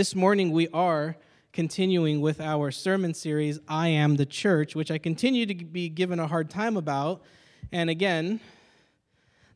This 0.00 0.14
morning 0.14 0.52
we 0.52 0.66
are 0.68 1.14
continuing 1.52 2.22
with 2.22 2.40
our 2.40 2.70
sermon 2.70 3.12
series, 3.12 3.60
I 3.68 3.88
Am 3.88 4.16
the 4.16 4.24
Church, 4.24 4.74
which 4.74 4.90
I 4.90 4.96
continue 4.96 5.44
to 5.44 5.54
be 5.54 5.90
given 5.90 6.18
a 6.18 6.26
hard 6.26 6.48
time 6.48 6.78
about. 6.78 7.20
And 7.70 7.90
again, 7.90 8.40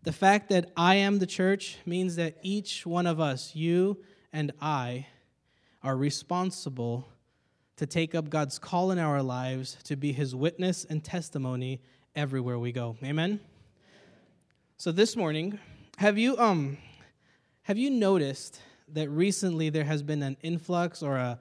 the 0.03 0.13
fact 0.13 0.51
that 0.51 0.71
I 0.77 0.97
am 0.97 1.19
the 1.19 1.27
church 1.27 1.79
means 1.87 2.17
that 2.17 2.37
each 2.43 2.85
one 2.85 3.07
of 3.07 3.21
us, 3.21 3.57
you 3.57 4.05
and 4.35 4.53
I, 4.61 5.07
are 5.83 5.97
responsible 5.97 7.09
to 7.79 7.87
take 7.87 8.15
up 8.15 8.29
God's 8.29 8.59
call 8.59 8.91
in 8.91 8.99
our 8.99 9.23
lives 9.23 9.79
to 9.85 9.97
be 9.97 10.13
his 10.13 10.35
witness 10.35 10.85
and 10.85 11.03
testimony 11.03 11.81
everywhere 12.15 12.59
we 12.59 12.71
go. 12.71 12.99
Amen. 13.03 13.41
So 14.77 14.93
this 14.93 15.17
morning, 15.17 15.59
have 15.97 16.19
you 16.19 16.37
um 16.37 16.77
have 17.63 17.79
you 17.79 17.89
noticed 17.89 18.61
that 18.95 19.11
recently 19.11 19.71
there 19.71 19.85
has 19.85 20.03
been 20.03 20.23
an 20.23 20.37
influx 20.43 21.03
or 21.03 21.17
a 21.17 21.39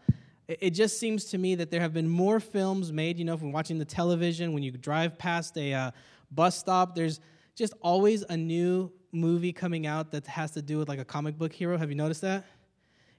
it 0.48 0.72
just 0.72 1.00
seems 1.00 1.26
to 1.26 1.38
me 1.38 1.56
that 1.56 1.72
there 1.72 1.80
have 1.80 1.94
been 1.94 2.08
more 2.08 2.40
films 2.40 2.92
made 2.92 3.18
you 3.18 3.26
know 3.26 3.38
from 3.38 3.52
watching 3.52 3.78
the 3.78 3.86
television 3.86 4.54
when 4.54 4.62
you 4.62 4.72
drive 4.72 5.18
past 5.18 5.58
a 5.58 5.74
uh, 5.74 5.92
bus 6.32 6.58
stop 6.58 6.96
there's 6.96 7.20
just 7.56 7.74
always 7.82 8.24
a 8.30 8.36
new 8.36 8.92
movie 9.12 9.54
coming 9.54 9.88
out 9.88 10.12
that 10.12 10.26
has 10.28 10.52
to 10.52 10.62
do 10.62 10.78
with 10.78 10.90
like 10.90 11.00
a 11.00 11.06
comic 11.06 11.38
book 11.38 11.54
hero 11.54 11.78
have 11.78 11.90
you 11.90 11.96
noticed 11.96 12.22
that 12.22 12.44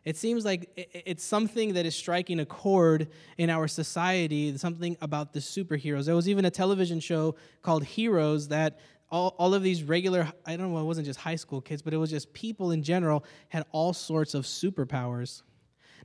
it 0.05 0.19
seems 0.19 0.45
like 0.45 0.71
it's 0.93 1.25
something 1.25 1.75
that 1.75 1.87
is 1.87 1.95
striking 1.95 2.39
a 2.41 2.45
chord 2.45 3.09
in 3.39 3.49
our 3.49 3.67
society, 3.67 4.55
something 4.59 4.99
about 5.01 5.33
the 5.33 5.41
superheroes. 5.41 6.05
There 6.05 6.15
was 6.15 6.29
even 6.29 6.45
a 6.45 6.51
television 6.51 7.01
show 7.01 7.37
called 7.63 7.85
Heroes 7.85 8.49
that 8.49 8.81
all, 9.15 9.37
all 9.39 9.55
of 9.55 9.63
these 9.63 9.85
regular, 9.85 10.29
I 10.45 10.57
don't 10.57 10.73
know, 10.73 10.81
it 10.81 10.85
wasn't 10.85 11.07
just 11.07 11.21
high 11.21 11.37
school 11.37 11.61
kids, 11.61 11.83
but 11.83 11.95
it 11.95 11.99
was 11.99 12.11
just 12.11 12.33
people 12.33 12.73
in 12.73 12.83
general 12.83 13.25
had 13.49 13.65
all 13.71 13.93
sorts 13.93 14.35
of 14.35 14.45
superpowers. 14.45 15.43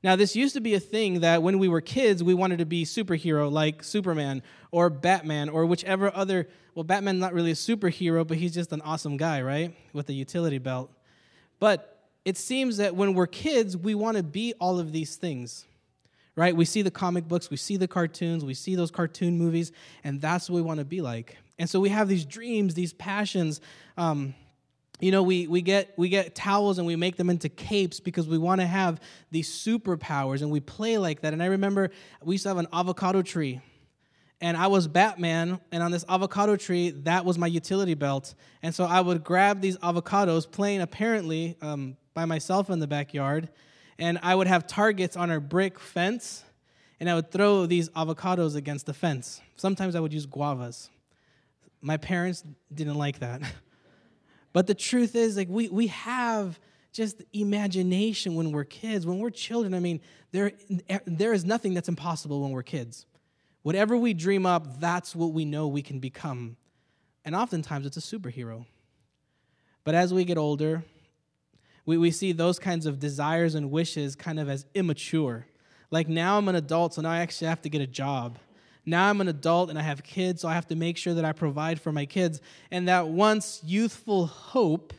Now, 0.03 0.15
this 0.15 0.35
used 0.35 0.53
to 0.53 0.61
be 0.61 0.75
a 0.75 0.79
thing 0.79 1.21
that 1.21 1.41
when 1.41 1.57
we 1.57 1.69
were 1.69 1.81
kids, 1.81 2.23
we 2.23 2.35
wanted 2.35 2.59
to 2.59 2.67
be 2.67 2.85
superhero 2.85 3.51
like 3.51 3.83
Superman 3.83 4.43
or 4.69 4.91
Batman 4.91 5.49
or 5.49 5.65
whichever 5.65 6.15
other. 6.15 6.49
Well, 6.75 6.83
Batman's 6.83 7.19
not 7.19 7.33
really 7.33 7.49
a 7.49 7.55
superhero, 7.55 8.25
but 8.27 8.37
he's 8.37 8.53
just 8.53 8.71
an 8.71 8.81
awesome 8.81 9.17
guy, 9.17 9.41
right? 9.41 9.75
With 9.91 10.07
a 10.09 10.13
utility 10.13 10.59
belt. 10.59 10.91
But 11.59 12.05
it 12.25 12.37
seems 12.37 12.77
that 12.77 12.95
when 12.95 13.15
we're 13.15 13.27
kids, 13.27 13.75
we 13.75 13.95
want 13.95 14.17
to 14.17 14.23
be 14.23 14.53
all 14.59 14.79
of 14.79 14.91
these 14.91 15.15
things, 15.15 15.65
right? 16.35 16.55
We 16.55 16.63
see 16.63 16.83
the 16.83 16.91
comic 16.91 17.27
books, 17.27 17.49
we 17.49 17.57
see 17.57 17.75
the 17.75 17.87
cartoons, 17.87 18.45
we 18.45 18.53
see 18.53 18.75
those 18.75 18.91
cartoon 18.91 19.35
movies, 19.35 19.71
and 20.03 20.21
that's 20.21 20.47
what 20.47 20.57
we 20.57 20.61
want 20.61 20.77
to 20.77 20.85
be 20.85 21.01
like. 21.01 21.37
And 21.59 21.69
so 21.69 21.79
we 21.79 21.89
have 21.89 22.07
these 22.07 22.25
dreams, 22.25 22.73
these 22.73 22.93
passions. 22.93 23.61
Um, 23.97 24.33
you 24.99 25.11
know, 25.11 25.23
we, 25.23 25.45
we, 25.47 25.61
get, 25.61 25.93
we 25.97 26.09
get 26.09 26.33
towels 26.33 26.77
and 26.77 26.87
we 26.87 26.95
make 26.95 27.17
them 27.17 27.29
into 27.29 27.49
capes 27.49 27.99
because 27.99 28.27
we 28.27 28.37
want 28.37 28.61
to 28.61 28.67
have 28.67 28.99
these 29.29 29.49
superpowers 29.49 30.41
and 30.41 30.49
we 30.49 30.61
play 30.61 30.97
like 30.97 31.21
that. 31.21 31.33
And 31.33 31.43
I 31.43 31.47
remember 31.47 31.91
we 32.23 32.35
used 32.35 32.43
to 32.43 32.49
have 32.49 32.57
an 32.57 32.67
avocado 32.73 33.21
tree. 33.21 33.61
And 34.41 34.55
I 34.55 34.67
was 34.67 34.87
Batman, 34.87 35.59
and 35.69 35.83
on 35.83 35.91
this 35.91 36.05
avocado 36.07 36.55
tree, 36.55 36.91
that 36.91 37.25
was 37.25 37.37
my 37.37 37.47
utility 37.47 37.93
belt. 37.93 38.35
And 38.63 38.73
so 38.73 38.85
I 38.85 39.01
would 39.01 39.21
grab 39.21 39.59
these 39.59 39.75
avocados, 39.79 40.49
playing 40.49 40.79
apparently 40.79 41.57
um, 41.61 41.97
by 42.13 42.23
myself 42.23 42.69
in 42.69 42.79
the 42.79 42.87
backyard, 42.87 43.49
and 43.97 44.17
I 44.23 44.33
would 44.33 44.47
have 44.47 44.65
targets 44.65 45.17
on 45.17 45.29
our 45.29 45.41
brick 45.41 45.77
fence, 45.77 46.45
and 47.01 47.09
I 47.09 47.15
would 47.15 47.31
throw 47.31 47.65
these 47.65 47.89
avocados 47.89 48.55
against 48.55 48.85
the 48.85 48.93
fence. 48.93 49.41
Sometimes 49.57 49.93
I 49.93 49.99
would 49.99 50.13
use 50.13 50.25
guavas. 50.25 50.89
My 51.81 51.97
parents 51.97 52.43
didn't 52.73 52.95
like 52.95 53.19
that. 53.19 53.41
but 54.53 54.67
the 54.67 54.75
truth 54.75 55.15
is, 55.15 55.37
like, 55.37 55.49
we, 55.49 55.69
we 55.69 55.87
have 55.87 56.59
just 56.91 57.21
imagination 57.33 58.35
when 58.35 58.51
we're 58.51 58.63
kids. 58.63 59.05
When 59.05 59.19
we're 59.19 59.29
children, 59.29 59.73
I 59.73 59.79
mean, 59.79 60.01
there, 60.31 60.51
there 61.05 61.33
is 61.33 61.45
nothing 61.45 61.73
that's 61.73 61.89
impossible 61.89 62.41
when 62.41 62.51
we're 62.51 62.63
kids. 62.63 63.05
Whatever 63.61 63.97
we 63.97 64.13
dream 64.13 64.45
up, 64.45 64.79
that's 64.79 65.15
what 65.15 65.33
we 65.33 65.45
know 65.45 65.67
we 65.67 65.81
can 65.81 65.99
become. 65.99 66.57
And 67.25 67.35
oftentimes 67.35 67.85
it's 67.85 67.97
a 67.97 68.01
superhero. 68.01 68.65
But 69.83 69.95
as 69.95 70.13
we 70.13 70.23
get 70.23 70.37
older, 70.37 70.83
we, 71.85 71.97
we 71.97 72.11
see 72.11 72.31
those 72.31 72.59
kinds 72.59 72.85
of 72.85 72.99
desires 72.99 73.55
and 73.55 73.71
wishes 73.71 74.15
kind 74.15 74.39
of 74.39 74.49
as 74.49 74.65
immature. 74.73 75.45
Like 75.91 76.07
now 76.07 76.37
I'm 76.37 76.47
an 76.47 76.55
adult, 76.55 76.93
so 76.93 77.01
now 77.01 77.11
I 77.11 77.19
actually 77.19 77.47
have 77.47 77.61
to 77.63 77.69
get 77.69 77.81
a 77.81 77.87
job. 77.87 78.37
Now 78.85 79.09
I'm 79.09 79.21
an 79.21 79.27
adult 79.27 79.69
and 79.69 79.77
I 79.77 79.81
have 79.81 80.03
kids, 80.03 80.41
so 80.41 80.47
I 80.47 80.53
have 80.53 80.67
to 80.67 80.75
make 80.75 80.97
sure 80.97 81.13
that 81.13 81.25
I 81.25 81.31
provide 81.31 81.79
for 81.79 81.91
my 81.91 82.05
kids. 82.05 82.41
And 82.71 82.87
that 82.87 83.07
once 83.07 83.61
youthful 83.65 84.27
hope 84.27 84.93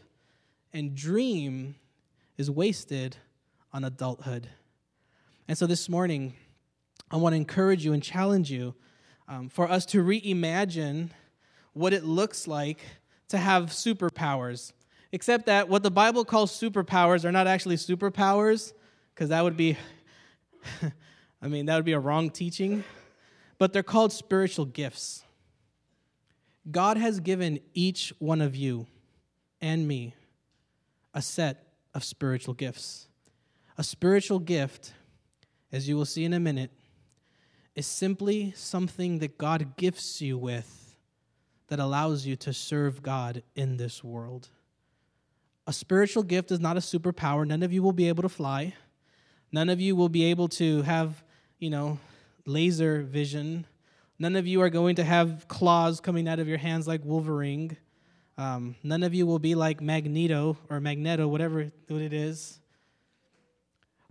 and 0.73 0.95
dream 0.95 1.75
is 2.37 2.51
wasted 2.51 3.17
on 3.73 3.85
adulthood. 3.85 4.49
And 5.49 5.57
so 5.59 5.67
this 5.67 5.89
morning, 5.89 6.35
I 7.11 7.17
want 7.17 7.33
to 7.33 7.37
encourage 7.37 7.85
you 7.85 7.93
and 7.93 8.03
challenge 8.03 8.51
you 8.51 8.75
um, 9.29 9.49
for 9.49 9.69
us 9.69 9.85
to 9.87 10.03
reimagine 10.03 11.11
what 11.73 11.93
it 11.93 12.05
looks 12.05 12.47
like 12.47 12.81
to 13.29 13.39
have 13.39 13.67
superpowers. 13.67 14.73
Except 15.13 15.47
that 15.47 15.69
what 15.69 15.83
the 15.83 15.91
Bible 15.91 16.25
calls 16.25 16.53
superpowers 16.53 17.25
are 17.25 17.33
not 17.33 17.49
actually 17.49 17.77
superpowers, 17.77 18.73
because 19.15 19.31
that 19.31 19.43
would 19.43 19.57
be, 19.57 19.77
I 21.43 21.49
mean, 21.49 21.67
that 21.67 21.77
would 21.77 21.85
be 21.85 21.93
a 21.93 21.99
wrong 21.99 22.31
teaching 22.31 22.85
but 23.61 23.75
they're 23.75 23.83
called 23.83 24.11
spiritual 24.11 24.65
gifts. 24.65 25.23
God 26.71 26.97
has 26.97 27.21
given 27.21 27.61
each 27.75 28.11
one 28.19 28.41
of 28.41 28.57
you 28.57 28.87
and 29.61 29.87
me 29.87 30.15
a 31.13 31.21
set 31.21 31.67
of 31.93 32.03
spiritual 32.03 32.55
gifts. 32.55 33.07
A 33.77 33.85
spiritual 33.85 34.39
gift, 34.39 34.95
as 35.71 35.91
you 35.91 35.97
will 35.99 36.07
see 36.07 36.25
in 36.25 36.33
a 36.33 36.41
minute, 36.41 36.71
is 37.75 37.87
simply 37.87 38.55
something 38.57 39.19
that 39.19 39.37
God 39.37 39.77
gifts 39.77 40.23
you 40.23 40.39
with 40.39 40.97
that 41.69 41.79
allows 41.79 42.25
you 42.25 42.37
to 42.37 42.55
serve 42.55 43.03
God 43.03 43.43
in 43.55 43.77
this 43.77 44.03
world. 44.03 44.49
A 45.67 45.73
spiritual 45.75 46.23
gift 46.23 46.51
is 46.51 46.61
not 46.61 46.79
a 46.79 46.81
superpower. 46.81 47.47
None 47.47 47.63
of 47.63 47.75
you 47.75 47.83
will 47.83 47.93
be 47.93 48.09
able 48.09 48.23
to 48.23 48.31
fly. 48.31 48.73
None 49.53 49.69
of 49.69 49.83
you 49.83 49.95
will 49.95 50.09
be 50.09 50.25
able 50.25 50.49
to 50.49 50.81
have, 50.83 51.23
you 51.59 51.69
know, 51.69 51.99
laser 52.47 53.03
vision. 53.03 53.67
None 54.19 54.37
of 54.37 54.47
you 54.47 54.61
are 54.61 54.71
going 54.71 54.97
to 54.97 55.05
have 55.05 55.47
claws 55.49 56.01
coming 56.01 56.29
out 56.29 56.39
of 56.39 56.49
your 56.49 56.59
hands 56.59 56.87
like 56.87 57.05
Wolverine. 57.05 57.77
Um, 58.37 58.75
none 58.83 59.03
of 59.03 59.15
you 59.15 59.27
will 59.27 59.39
be 59.39 59.55
like 59.55 59.81
Magneto 59.81 60.57
or 60.69 60.81
Magneto, 60.81 61.29
whatever 61.29 61.71
what 61.89 62.03
it 62.03 62.13
is. 62.13 62.61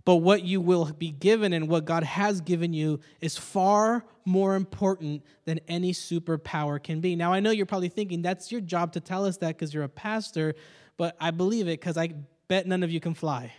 But 0.04 0.16
what 0.16 0.42
you 0.42 0.60
will 0.60 0.86
be 0.86 1.10
given 1.10 1.52
and 1.52 1.68
what 1.68 1.84
God 1.84 2.04
has 2.04 2.40
given 2.40 2.72
you 2.72 3.00
is 3.20 3.36
far 3.36 4.04
more 4.24 4.54
important 4.54 5.22
than 5.44 5.60
any 5.68 5.92
superpower 5.92 6.82
can 6.82 7.00
be. 7.00 7.16
Now, 7.16 7.32
I 7.32 7.40
know 7.40 7.50
you're 7.50 7.66
probably 7.66 7.88
thinking 7.90 8.22
that's 8.22 8.50
your 8.50 8.60
job 8.60 8.92
to 8.94 9.00
tell 9.00 9.24
us 9.24 9.36
that 9.38 9.56
because 9.56 9.74
you're 9.74 9.84
a 9.84 9.88
pastor, 9.88 10.54
but 10.96 11.16
I 11.20 11.30
believe 11.30 11.66
it 11.68 11.80
because 11.80 11.96
I 11.96 12.14
bet 12.48 12.66
none 12.66 12.82
of 12.82 12.90
you 12.90 13.00
can 13.00 13.14
fly. 13.14 13.52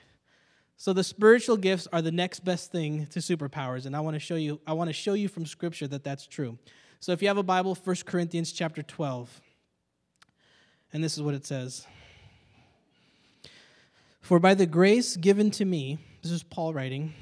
So 0.82 0.94
the 0.94 1.04
spiritual 1.04 1.58
gifts 1.58 1.88
are 1.94 2.02
the 2.02 2.12
next 2.12 2.40
best 2.40 2.72
thing 2.72 3.06
to 3.12 3.20
superpowers, 3.20 3.86
and 3.86 3.96
I 3.96 4.00
want 4.00 4.16
to 4.16 4.20
show 4.20 4.34
you. 4.34 4.60
I 4.66 4.74
want 4.74 4.90
to 4.90 4.94
show 4.94 5.14
you 5.14 5.28
from 5.28 5.46
Scripture 5.46 5.86
that 5.88 6.04
that's 6.04 6.26
true. 6.26 6.58
So 7.00 7.12
if 7.12 7.22
you 7.22 7.28
have 7.28 7.38
a 7.38 7.44
Bible, 7.44 7.76
1 7.76 7.98
Corinthians 8.04 8.52
chapter 8.52 8.82
12, 8.82 9.42
and 10.92 11.04
this 11.04 11.16
is 11.16 11.22
what 11.22 11.36
it 11.36 11.46
says. 11.46 11.86
For 14.22 14.40
by 14.40 14.56
the 14.56 14.66
grace 14.66 15.18
given 15.18 15.52
to 15.52 15.66
me, 15.66 16.00
this 16.24 16.32
is 16.32 16.42
Paul 16.42 16.74
writing, 16.74 17.14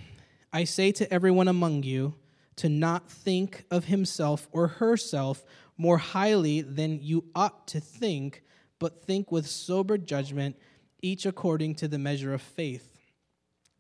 I 0.54 0.64
say 0.64 0.94
to 0.94 1.14
everyone 1.14 1.50
among 1.50 1.84
you 1.84 2.14
to 2.56 2.70
not 2.70 3.12
think 3.12 3.66
of 3.70 3.84
himself 3.84 4.48
or 4.54 4.68
herself 4.68 5.44
more 5.78 5.98
highly 5.98 6.62
than 6.62 7.02
you 7.02 7.26
ought 7.36 7.68
to 7.68 7.82
think, 7.82 8.42
but 8.80 9.04
think 9.04 9.34
with 9.34 9.48
sober 9.48 9.98
judgment, 9.98 10.56
each 11.02 11.26
according 11.26 11.76
to 11.76 11.90
the 11.90 12.00
measure 12.00 12.34
of 12.34 12.42
faith 12.42 12.99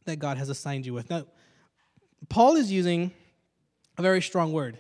that 0.10 0.18
God 0.18 0.38
has 0.38 0.50
assigned 0.50 0.86
you 0.86 0.94
with. 0.94 1.10
Now, 1.10 1.26
Paul 2.28 2.56
is 2.56 2.72
using 2.72 3.12
a 3.98 4.02
very 4.02 4.22
strong 4.22 4.54
word. 4.54 4.78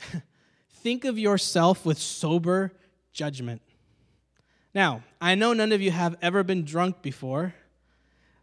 Think 0.70 1.04
of 1.04 1.18
yourself 1.18 1.84
with 1.84 1.98
sober 1.98 2.72
judgment. 3.12 3.62
Now, 4.74 5.02
I 5.20 5.34
know 5.34 5.52
none 5.52 5.72
of 5.72 5.80
you 5.80 5.90
have 5.90 6.16
ever 6.20 6.42
been 6.42 6.64
drunk 6.64 7.02
before, 7.02 7.54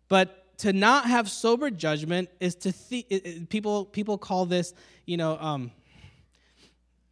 but 0.08 0.58
to 0.60 0.74
not 0.74 1.06
have 1.06 1.30
sober 1.30 1.70
judgment 1.70 2.30
is 2.40 2.56
to 2.56 2.72
th- 2.72 3.50
people 3.50 3.86
people 3.86 4.18
call 4.18 4.46
this, 4.46 4.74
you 5.06 5.18
know, 5.18 5.38
um, 5.40 5.72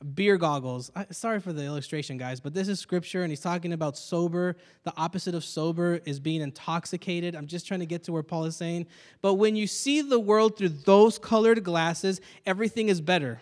beer 0.03 0.37
goggles. 0.37 0.91
sorry 1.11 1.39
for 1.39 1.53
the 1.53 1.63
illustration, 1.63 2.17
guys, 2.17 2.39
but 2.39 2.53
this 2.53 2.67
is 2.67 2.79
scripture, 2.79 3.23
and 3.23 3.31
he's 3.31 3.39
talking 3.39 3.73
about 3.73 3.97
sober. 3.97 4.55
The 4.83 4.93
opposite 4.97 5.35
of 5.35 5.43
sober 5.43 6.01
is 6.05 6.19
being 6.19 6.41
intoxicated. 6.41 7.35
I'm 7.35 7.47
just 7.47 7.67
trying 7.67 7.81
to 7.81 7.85
get 7.85 8.03
to 8.03 8.11
where 8.11 8.23
Paul 8.23 8.45
is 8.45 8.55
saying. 8.55 8.87
But 9.21 9.35
when 9.35 9.55
you 9.55 9.67
see 9.67 10.01
the 10.01 10.19
world 10.19 10.57
through 10.57 10.69
those 10.69 11.19
colored 11.19 11.63
glasses, 11.63 12.21
everything 12.45 12.89
is 12.89 13.01
better. 13.01 13.41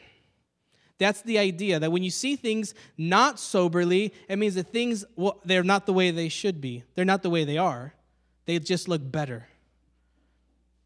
That's 0.98 1.22
the 1.22 1.40
idea 1.40 1.80
that 1.80 1.92
when 1.92 2.04
you 2.04 2.10
see 2.10 2.36
things 2.36 2.74
not 2.98 3.40
soberly, 3.40 4.14
it 4.28 4.38
means 4.38 4.56
that 4.56 4.68
things, 4.68 5.06
well, 5.16 5.40
they're 5.46 5.64
not 5.64 5.86
the 5.86 5.94
way 5.94 6.12
they 6.12 6.28
should 6.28 6.60
be. 6.60 6.84
They're 6.96 7.06
not 7.06 7.24
the 7.24 7.30
way 7.30 7.46
they 7.46 7.58
are. 7.58 7.94
They 8.46 8.60
just 8.60 8.90
look 8.90 9.02
better. 9.10 9.48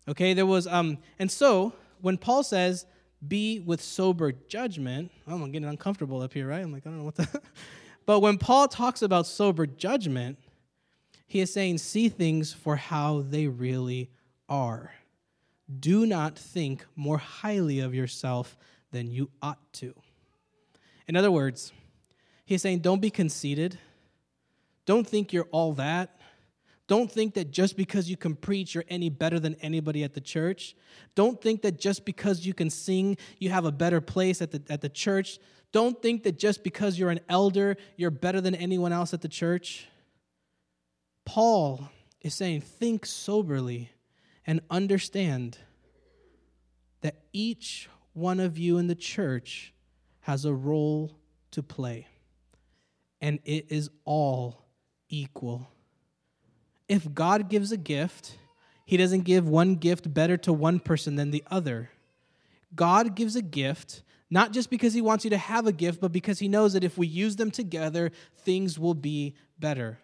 Okay, 0.08 0.34
there 0.34 0.46
was, 0.46 0.68
um, 0.68 1.00
and 1.18 1.32
so 1.32 1.74
when 2.02 2.18
Paul 2.18 2.44
says, 2.44 2.86
be 3.28 3.60
with 3.60 3.82
sober 3.82 4.32
judgment, 4.32 5.12
oh, 5.28 5.42
I'm 5.42 5.52
getting 5.52 5.68
uncomfortable 5.68 6.22
up 6.22 6.34
here, 6.34 6.48
right? 6.48 6.64
I'm 6.64 6.72
like, 6.72 6.86
I 6.86 6.90
don't 6.90 7.00
know 7.00 7.06
what 7.06 7.16
the. 7.16 7.42
but 8.06 8.20
when 8.20 8.38
Paul 8.38 8.68
talks 8.68 9.02
about 9.02 9.28
sober 9.28 9.66
judgment, 9.66 10.38
he 11.26 11.40
is 11.40 11.52
saying, 11.52 11.80
see 11.80 12.10
things 12.10 12.54
for 12.54 12.76
how 12.76 13.24
they 13.28 13.48
really 13.48 14.10
are. 14.50 14.92
Do 15.80 16.06
not 16.06 16.38
think 16.38 16.86
more 16.96 17.18
highly 17.18 17.80
of 17.80 17.96
yourself 17.96 18.58
than 18.92 19.10
you 19.10 19.30
ought 19.42 19.74
to. 19.74 19.94
In 21.08 21.16
other 21.16 21.32
words, 21.32 21.72
he's 22.46 22.62
saying, 22.62 22.80
don't 22.80 23.02
be 23.02 23.10
conceited. 23.10 23.80
Don't 24.86 25.08
think 25.08 25.34
you're 25.34 25.48
all 25.52 25.74
that. 25.74 26.20
Don't 26.88 27.10
think 27.10 27.36
that 27.36 27.52
just 27.52 27.78
because 27.78 28.10
you 28.10 28.18
can 28.18 28.36
preach, 28.36 28.76
you're 28.76 28.84
any 28.90 29.10
better 29.10 29.40
than 29.40 29.56
anybody 29.62 30.04
at 30.04 30.14
the 30.14 30.22
church. 30.22 30.76
Don't 31.16 31.42
think 31.42 31.62
that 31.62 31.80
just 31.80 32.04
because 32.04 32.46
you 32.46 32.54
can 32.54 32.70
sing, 32.70 33.18
you 33.40 33.50
have 33.50 33.66
a 33.66 33.72
better 33.72 34.02
place 34.02 34.42
at 34.42 34.52
the, 34.52 34.62
at 34.70 34.82
the 34.82 34.90
church. 34.90 35.40
Don't 35.72 36.02
think 36.02 36.24
that 36.24 36.38
just 36.38 36.64
because 36.64 37.00
you're 37.00 37.10
an 37.10 37.22
elder, 37.30 37.78
you're 37.96 38.12
better 38.12 38.42
than 38.42 38.54
anyone 38.54 38.92
else 38.92 39.14
at 39.14 39.22
the 39.22 39.30
church. 39.30 39.88
Paul 41.26 41.90
is 42.22 42.34
saying, 42.34 42.62
think 42.62 43.06
soberly 43.06 43.90
and 44.46 44.60
understand 44.70 45.58
that 47.02 47.16
each 47.32 47.90
one 48.14 48.40
of 48.40 48.58
you 48.58 48.78
in 48.78 48.88
the 48.88 48.96
church 48.96 49.74
has 50.22 50.46
a 50.46 50.54
role 50.54 51.18
to 51.52 51.64
play, 51.64 52.08
and 53.20 53.40
it 53.46 53.72
is 53.72 53.90
all 54.06 54.66
equal. 55.10 55.68
If 56.94 57.12
God 57.12 57.50
gives 57.50 57.72
a 57.72 57.78
gift, 57.78 58.38
He 58.86 58.98
doesn't 58.98 59.22
give 59.22 59.50
one 59.50 59.78
gift 59.78 60.14
better 60.14 60.38
to 60.38 60.54
one 60.54 60.80
person 60.80 61.16
than 61.16 61.32
the 61.32 61.44
other. 61.50 61.90
God 62.76 63.16
gives 63.16 63.36
a 63.36 63.42
gift 63.42 64.04
not 64.30 64.52
just 64.52 64.70
because 64.70 64.94
He 64.94 65.02
wants 65.02 65.24
you 65.24 65.32
to 65.32 65.38
have 65.40 65.66
a 65.66 65.72
gift, 65.72 66.00
but 66.00 66.12
because 66.12 66.38
He 66.38 66.48
knows 66.48 66.74
that 66.74 66.84
if 66.84 66.96
we 66.96 67.08
use 67.08 67.36
them 67.36 67.50
together, 67.50 68.12
things 68.38 68.78
will 68.78 68.94
be 68.94 69.34
better. 69.58 69.98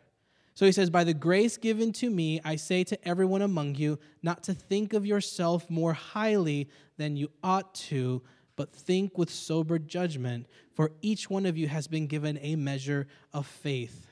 So 0.55 0.65
he 0.65 0.71
says, 0.71 0.89
By 0.89 1.03
the 1.03 1.13
grace 1.13 1.57
given 1.57 1.93
to 1.93 2.09
me, 2.09 2.41
I 2.43 2.55
say 2.55 2.83
to 2.85 3.07
everyone 3.07 3.43
among 3.43 3.75
you, 3.75 3.99
not 4.23 4.41
to 4.45 4.55
think 4.55 4.93
of 4.93 5.05
yourself 5.05 5.69
more 5.69 5.93
highly 5.93 6.69
than 6.97 7.15
you 7.15 7.29
ought 7.43 7.75
to, 7.75 8.23
but 8.55 8.73
think 8.73 9.15
with 9.15 9.29
sober 9.29 9.77
judgment, 9.77 10.47
for 10.73 10.91
each 11.03 11.29
one 11.29 11.45
of 11.45 11.55
you 11.55 11.67
has 11.67 11.87
been 11.87 12.07
given 12.07 12.39
a 12.41 12.55
measure 12.55 13.05
of 13.31 13.45
faith. 13.45 14.08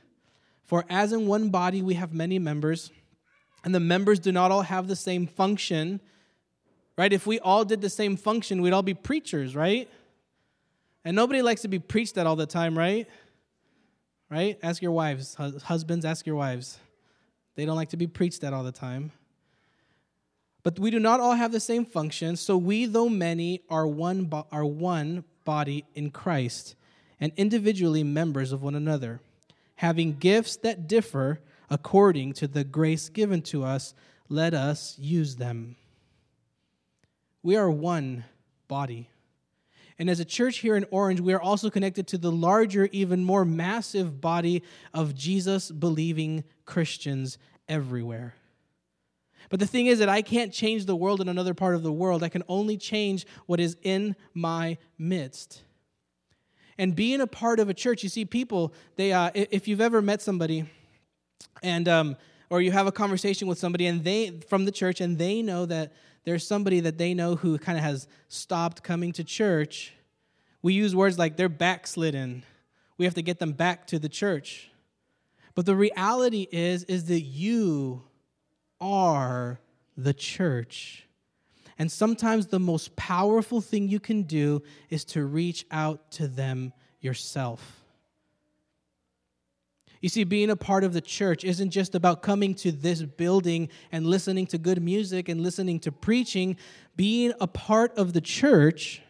For 0.68 0.86
as 0.90 1.14
in 1.14 1.28
one 1.28 1.50
body 1.50 1.82
we 1.82 1.96
have 1.96 2.14
many 2.14 2.40
members, 2.40 2.92
and 3.64 3.74
the 3.74 3.80
members 3.80 4.20
do 4.20 4.32
not 4.32 4.52
all 4.52 4.62
have 4.62 4.88
the 4.88 4.96
same 4.96 5.26
function, 5.26 6.00
right? 6.98 7.12
If 7.12 7.26
we 7.26 7.40
all 7.40 7.66
did 7.66 7.82
the 7.82 7.90
same 7.90 8.16
function, 8.18 8.62
we'd 8.62 8.74
all 8.74 8.84
be 8.84 8.94
preachers, 8.94 9.56
right? 9.56 9.90
And 11.04 11.16
nobody 11.16 11.42
likes 11.42 11.62
to 11.62 11.68
be 11.68 11.80
preached 11.80 12.18
at 12.18 12.28
all 12.28 12.36
the 12.36 12.46
time, 12.46 12.78
right? 12.78 13.08
right? 14.30 14.60
Ask 14.62 14.82
your 14.82 14.92
wives. 14.92 15.36
Husbands, 15.36 16.06
ask 16.06 16.26
your 16.26 16.36
wives. 16.36 16.80
They 17.56 17.66
don't 17.66 17.76
like 17.76 17.90
to 17.90 17.98
be 17.98 18.08
preached 18.08 18.44
at 18.44 18.54
all 18.54 18.64
the 18.64 18.72
time. 18.72 19.12
But 20.64 20.80
we 20.80 20.92
do 20.92 21.00
not 21.00 21.20
all 21.20 21.34
have 21.34 21.52
the 21.54 21.62
same 21.62 21.86
function, 21.86 22.36
so 22.36 22.58
we, 22.58 22.86
though 22.86 23.08
many, 23.08 23.62
are 23.70 23.88
one, 23.88 24.26
bo- 24.26 24.48
are 24.52 24.66
one 24.66 25.24
body 25.46 25.86
in 25.96 26.12
Christ, 26.12 26.76
and 27.22 27.32
individually 27.38 28.04
members 28.04 28.52
of 28.52 28.62
one 28.62 28.76
another, 28.76 29.22
having 29.78 30.18
gifts 30.18 30.58
that 30.58 30.88
differ 30.88 31.40
according 31.70 32.34
to 32.34 32.48
the 32.48 32.64
grace 32.64 33.10
given 33.10 33.42
to 33.42 33.64
us, 33.64 33.94
let 34.30 34.54
us 34.54 34.98
use 35.00 35.36
them. 35.36 35.76
We 37.44 37.56
are 37.56 37.70
one 37.72 38.26
body. 38.68 39.10
And 40.00 40.10
as 40.10 40.20
a 40.20 40.26
church 40.26 40.58
here 40.58 40.76
in 40.76 40.86
Orange, 40.92 41.22
we 41.22 41.34
are 41.34 41.42
also 41.42 41.70
connected 41.70 42.08
to 42.08 42.18
the 42.18 42.32
larger, 42.32 42.88
even 42.92 43.24
more 43.24 43.46
massive 43.46 44.22
body 44.22 44.64
of 44.94 45.16
Jesus 45.16 45.72
believing 45.72 46.44
Christians 46.66 47.38
everywhere. 47.68 48.36
But 49.50 49.60
the 49.60 49.68
thing 49.68 49.86
is 49.86 50.00
that 50.00 50.10
I 50.10 50.22
can't 50.22 50.54
change 50.54 50.86
the 50.86 50.96
world 50.96 51.22
in 51.22 51.30
another 51.30 51.54
part 51.54 51.76
of 51.76 51.84
the 51.84 51.92
world. 51.92 52.22
I 52.22 52.30
can 52.30 52.44
only 52.48 52.78
change 52.78 53.26
what 53.46 53.60
is 53.60 53.78
in 53.82 54.16
my 54.34 54.78
midst. 54.98 55.64
And 56.78 56.96
being 56.96 57.22
a 57.22 57.28
part 57.28 57.60
of 57.60 57.70
a 57.70 57.74
church, 57.74 58.04
you 58.04 58.10
see, 58.10 58.26
people, 58.26 58.74
they, 58.96 59.12
uh, 59.12 59.32
if 59.34 59.68
you've 59.68 59.82
ever 59.82 60.02
met 60.02 60.22
somebody 60.22 60.66
and, 61.64 61.88
um, 61.88 62.18
or 62.50 62.62
you 62.62 62.72
have 62.72 62.88
a 62.88 62.92
conversation 62.92 63.48
with 63.48 63.58
somebody 63.58 63.88
and 63.88 64.04
they, 64.04 64.40
from 64.48 64.66
the 64.66 64.72
church, 64.72 65.02
and 65.02 65.18
they 65.18 65.42
know 65.42 65.66
that 65.66 65.94
there's 66.24 66.46
somebody 66.46 66.82
that 66.82 66.98
they 66.98 67.14
know 67.14 67.36
who 67.36 67.58
kind 67.58 67.78
of 67.78 67.84
has 67.84 68.08
stopped 68.28 68.84
coming 68.84 69.12
to 69.14 69.24
church, 69.24 69.94
we 70.62 70.74
use 70.74 70.96
words 70.96 71.18
like 71.18 71.38
they're 71.38 71.50
backslidden. 71.50 72.44
We 72.98 73.06
have 73.06 73.14
to 73.14 73.22
get 73.22 73.40
them 73.40 73.54
back 73.54 73.88
to 73.88 74.00
the 74.00 74.10
church. 74.10 74.70
But 75.56 75.66
the 75.66 75.76
reality 75.76 76.48
is 76.52 76.84
is 76.84 77.06
that 77.06 77.22
you 77.22 78.04
are 78.80 79.60
the 79.96 80.14
church. 80.14 81.07
And 81.80 81.92
sometimes 81.92 82.48
the 82.48 82.60
most 82.60 82.96
powerful 82.96 83.62
thing 83.62 83.88
you 83.88 84.00
can 84.00 84.24
do 84.24 84.64
is 84.90 85.06
to 85.06 85.26
reach 85.26 85.66
out 85.72 86.12
to 86.12 86.28
them 86.28 86.74
yourself. 87.00 87.84
You 90.02 90.10
see, 90.10 90.24
being 90.24 90.50
a 90.50 90.56
part 90.56 90.84
of 90.84 90.94
the 90.94 91.02
church 91.02 91.44
isn't 91.44 91.72
just 91.72 91.96
about 91.96 92.22
coming 92.22 92.54
to 92.56 92.72
this 92.72 93.02
building 93.02 93.70
and 93.92 94.06
listening 94.06 94.46
to 94.48 94.58
good 94.58 94.82
music 94.82 95.28
and 95.28 95.42
listening 95.42 95.80
to 95.82 95.92
preaching. 95.92 96.58
Being 96.96 97.34
a 97.42 97.48
part 97.48 97.98
of 97.98 98.14
the 98.14 98.22
church 98.22 99.02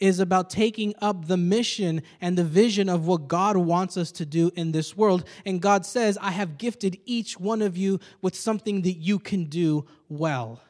is 0.00 0.20
about 0.20 0.50
taking 0.50 0.94
up 1.00 1.26
the 1.26 1.36
mission 1.36 2.02
and 2.20 2.36
the 2.36 2.44
vision 2.44 2.88
of 2.88 3.06
what 3.06 3.28
God 3.28 3.56
wants 3.56 3.96
us 3.96 4.12
to 4.12 4.26
do 4.26 4.50
in 4.54 4.72
this 4.72 4.96
world. 4.96 5.24
And 5.44 5.60
God 5.60 5.84
says, 5.84 6.18
I 6.20 6.30
have 6.30 6.58
gifted 6.58 6.98
each 7.04 7.38
one 7.38 7.62
of 7.62 7.76
you 7.76 8.00
with 8.22 8.34
something 8.34 8.82
that 8.82 8.92
you 8.92 9.18
can 9.18 9.44
do 9.44 9.86
well. 10.08 10.60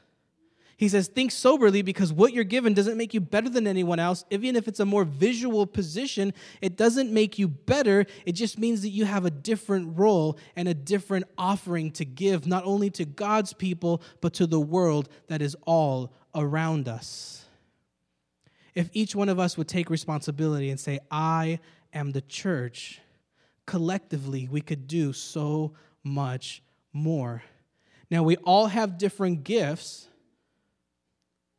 He 0.79 0.89
says, 0.89 1.09
think 1.09 1.33
soberly 1.33 1.83
because 1.83 2.13
what 2.13 2.33
you're 2.33 2.45
given 2.45 2.73
doesn't 2.73 2.97
make 2.97 3.13
you 3.13 3.21
better 3.21 3.49
than 3.49 3.67
anyone 3.67 3.99
else. 3.99 4.25
Even 4.31 4.55
if 4.55 4.69
it's 4.69 4.79
a 4.79 4.87
more 4.87 5.03
visual 5.03 5.67
position, 5.67 6.33
it 6.63 6.77
doesn't 6.77 7.13
make 7.13 7.37
you 7.37 7.49
better. 7.49 8.07
It 8.25 8.33
just 8.33 8.61
means 8.61 8.83
that 8.83 8.91
you 8.91 9.05
have 9.05 9.25
a 9.25 9.31
different 9.31 9.99
role 9.99 10.39
and 10.55 10.69
a 10.69 10.75
different 10.75 11.25
offering 11.37 11.91
to 11.93 12.05
give, 12.05 12.47
not 12.47 12.65
only 12.65 12.91
to 12.91 13.05
God's 13.05 13.53
people, 13.53 14.03
but 14.21 14.35
to 14.35 14.47
the 14.47 14.61
world 14.61 15.09
that 15.27 15.43
is 15.43 15.57
all 15.67 16.13
around 16.33 16.87
us. 16.87 17.45
If 18.73 18.89
each 18.93 19.17
one 19.17 19.29
of 19.29 19.41
us 19.41 19.59
would 19.59 19.67
take 19.67 19.91
responsibility 19.91 20.71
and 20.71 20.79
say, 20.79 21.01
I 21.11 21.59
am 21.93 22.13
the 22.13 22.21
church, 22.21 23.01
collectively 23.67 24.47
we 24.49 24.61
could 24.61 24.87
do 24.87 25.13
so 25.13 25.73
much 26.05 26.63
more. 26.93 27.43
Now, 28.13 28.23
we 28.23 28.37
all 28.37 28.69
have 28.69 28.97
different 28.97 29.43
gifts 29.43 30.09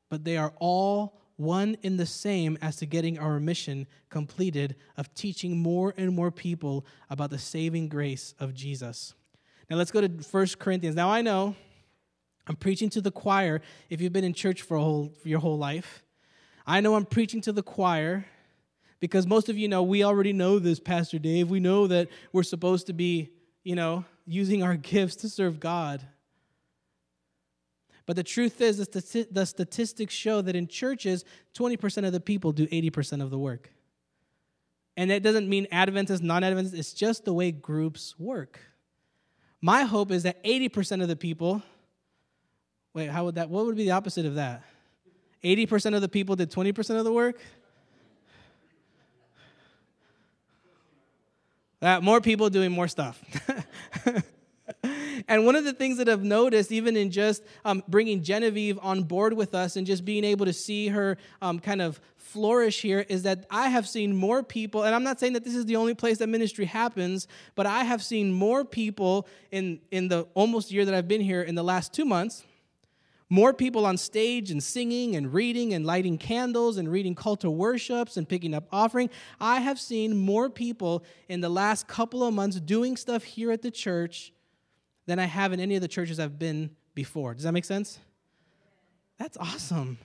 but 0.10 0.24
they 0.24 0.38
are 0.38 0.54
all 0.60 1.20
one 1.38 1.78
in 1.84 1.96
the 1.96 2.06
same 2.06 2.58
as 2.62 2.76
to 2.78 2.86
getting 2.86 3.18
our 3.18 3.40
mission 3.40 3.88
completed 4.10 4.76
of 4.98 5.14
teaching 5.14 5.58
more 5.58 5.94
and 5.96 6.14
more 6.14 6.32
people 6.32 6.86
about 7.10 7.30
the 7.30 7.38
saving 7.38 7.88
grace 7.88 8.34
of 8.40 8.54
Jesus. 8.54 9.14
Now 9.70 9.78
let's 9.78 9.92
go 9.92 10.02
to 10.02 10.08
1 10.08 10.48
Corinthians. 10.60 10.96
Now 10.96 11.10
I 11.10 11.22
know 11.22 11.56
I'm 12.48 12.56
preaching 12.56 12.90
to 12.90 13.02
the 13.02 13.12
choir 13.12 13.62
if 13.90 14.02
you've 14.02 14.12
been 14.12 14.24
in 14.24 14.34
church 14.34 14.64
for, 14.64 14.78
whole, 14.78 15.14
for 15.22 15.30
your 15.30 15.40
whole 15.40 15.58
life. 15.58 16.04
I 16.66 16.82
know 16.82 16.96
I'm 16.96 17.06
preaching 17.06 17.42
to 17.42 17.52
the 17.52 17.64
choir 17.64 18.26
because 19.00 19.26
most 19.26 19.48
of 19.48 19.58
you 19.58 19.68
know 19.68 19.84
we 19.84 20.04
already 20.04 20.34
know 20.34 20.60
this, 20.60 20.80
Pastor 20.80 21.20
Dave. 21.20 21.50
We 21.50 21.60
know 21.60 21.88
that 21.88 22.10
we're 22.34 22.44
supposed 22.44 22.88
to 22.88 22.94
be, 22.94 23.30
you 23.64 23.76
know, 23.76 24.04
using 24.26 24.62
our 24.62 24.76
gifts 24.92 25.16
to 25.18 25.30
serve 25.30 25.60
God. 25.60 26.02
But 28.10 28.16
the 28.16 28.24
truth 28.24 28.60
is, 28.60 28.78
the 28.80 29.46
statistics 29.46 30.16
show 30.16 30.42
that 30.42 30.56
in 30.56 30.68
churches, 30.68 31.26
20% 31.54 32.08
of 32.08 32.12
the 32.12 32.20
people 32.20 32.52
do 32.52 32.66
80% 32.66 33.22
of 33.22 33.30
the 33.30 33.38
work. 33.38 33.72
And 34.98 35.12
it 35.12 35.22
doesn't 35.22 35.48
mean 35.48 35.68
Adventist, 35.72 36.24
non 36.24 36.44
Adventist, 36.44 36.74
it's 36.74 36.94
just 36.94 37.24
the 37.24 37.34
way 37.34 37.52
groups 37.52 38.18
work. 38.18 38.62
My 39.62 39.84
hope 39.84 40.10
is 40.10 40.24
that 40.24 40.44
80% 40.44 41.04
of 41.04 41.08
the 41.08 41.16
people, 41.16 41.62
wait, 42.96 43.12
how 43.12 43.26
would 43.26 43.36
that, 43.36 43.48
what 43.48 43.68
would 43.68 43.76
be 43.76 43.84
the 43.84 43.92
opposite 43.92 44.26
of 44.26 44.34
that? 44.34 44.64
80% 45.44 45.94
of 45.94 46.02
the 46.02 46.10
people 46.10 46.36
did 46.36 46.50
20% 46.50 46.98
of 46.98 47.04
the 47.04 47.14
work? 47.14 47.40
That 51.80 52.02
more 52.02 52.22
people 52.22 52.50
doing 52.50 52.72
more 52.72 52.88
stuff. 52.88 53.24
And 55.30 55.46
one 55.46 55.56
of 55.56 55.64
the 55.64 55.74
things 55.74 55.98
that 55.98 56.10
I've 56.10 56.24
noticed, 56.24 56.72
even 56.72 56.98
in 56.98 57.12
just 57.12 57.44
um, 57.64 57.84
bringing 57.88 58.24
Genevieve 58.24 58.80
on 58.82 59.04
board 59.04 59.34
with 59.34 59.54
us 59.54 59.78
and 59.78 59.88
just 59.88 60.04
being 60.04 60.26
able 60.26 60.46
to 60.48 60.54
see 60.54 60.88
her 60.90 61.18
um, 61.42 61.60
kind 61.60 61.82
of 61.82 62.02
flourish 62.18 62.82
here, 62.82 63.06
is 63.08 63.24
that 63.24 63.46
I 63.50 63.70
have 63.70 63.88
seen 63.88 64.16
more 64.16 64.42
people, 64.44 64.84
and 64.84 64.96
I'm 64.96 65.04
not 65.04 65.20
saying 65.20 65.34
that 65.34 65.44
this 65.44 65.56
is 65.56 65.66
the 65.68 65.76
only 65.78 65.94
place 65.94 66.18
that 66.18 66.28
ministry 66.28 66.66
happens, 66.66 67.28
but 67.56 67.68
I 67.68 67.84
have 67.84 68.04
seen 68.04 68.34
more 68.34 68.66
people 68.66 69.28
in, 69.52 69.80
in 69.92 70.08
the 70.08 70.28
almost 70.34 70.72
year 70.72 70.84
that 70.84 70.96
I've 70.96 71.08
been 71.08 71.22
here 71.22 71.44
in 71.44 71.56
the 71.56 71.64
last 71.64 71.94
two 71.94 72.06
months 72.06 72.44
More 73.32 73.54
people 73.54 73.86
on 73.86 73.98
stage 73.98 74.50
and 74.50 74.62
singing 74.62 75.16
and 75.16 75.32
reading 75.32 75.76
and 75.76 75.86
lighting 75.86 76.18
candles 76.18 76.78
and 76.78 76.92
reading 76.92 77.14
call 77.14 77.36
to 77.38 77.52
worships 77.52 78.18
and 78.18 78.28
picking 78.28 78.56
up 78.56 78.68
offering. 78.72 79.12
I 79.40 79.60
have 79.60 79.80
seen 79.80 80.18
more 80.18 80.50
people 80.50 81.04
in 81.28 81.42
the 81.42 81.50
last 81.50 81.88
couple 81.88 82.24
of 82.24 82.34
months 82.34 82.60
doing 82.60 82.98
stuff 82.98 83.24
here 83.24 83.52
at 83.52 83.62
the 83.62 83.70
church 83.70 84.34
than 85.10 85.20
I 85.20 85.26
have 85.26 85.54
in 85.54 85.60
any 85.60 85.76
of 85.76 85.82
the 85.82 85.88
churches 85.88 86.20
I've 86.20 86.38
been 86.38 86.70
before. 86.94 87.34
Does 87.34 87.44
that 87.44 87.52
make 87.52 87.66
sense? 87.66 88.00
That's 89.18 89.38
awesome. 89.38 89.98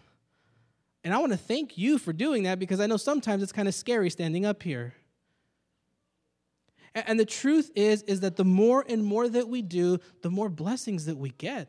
And 1.05 1.13
I 1.13 1.19
want 1.19 1.33
to 1.33 1.39
thank 1.39 1.77
you 1.77 1.99
for 1.99 2.15
doing 2.15 2.45
that 2.45 2.59
because 2.59 2.81
I 2.81 2.87
know 2.87 2.97
sometimes 2.97 3.43
it's 3.43 3.53
kind 3.53 3.69
of 3.69 3.75
scary 3.75 4.09
standing 4.09 4.47
up 4.47 4.63
here. 4.63 4.95
And 6.95 7.21
the 7.21 7.27
truth 7.27 7.71
is 7.75 8.03
is 8.03 8.21
that 8.21 8.37
the 8.37 8.45
more 8.45 8.83
and 8.89 9.05
more 9.05 9.29
that 9.29 9.49
we 9.49 9.61
do, 9.61 9.99
the 10.23 10.31
more 10.31 10.49
blessings 10.49 11.05
that 11.05 11.19
we 11.19 11.31
get. 11.31 11.69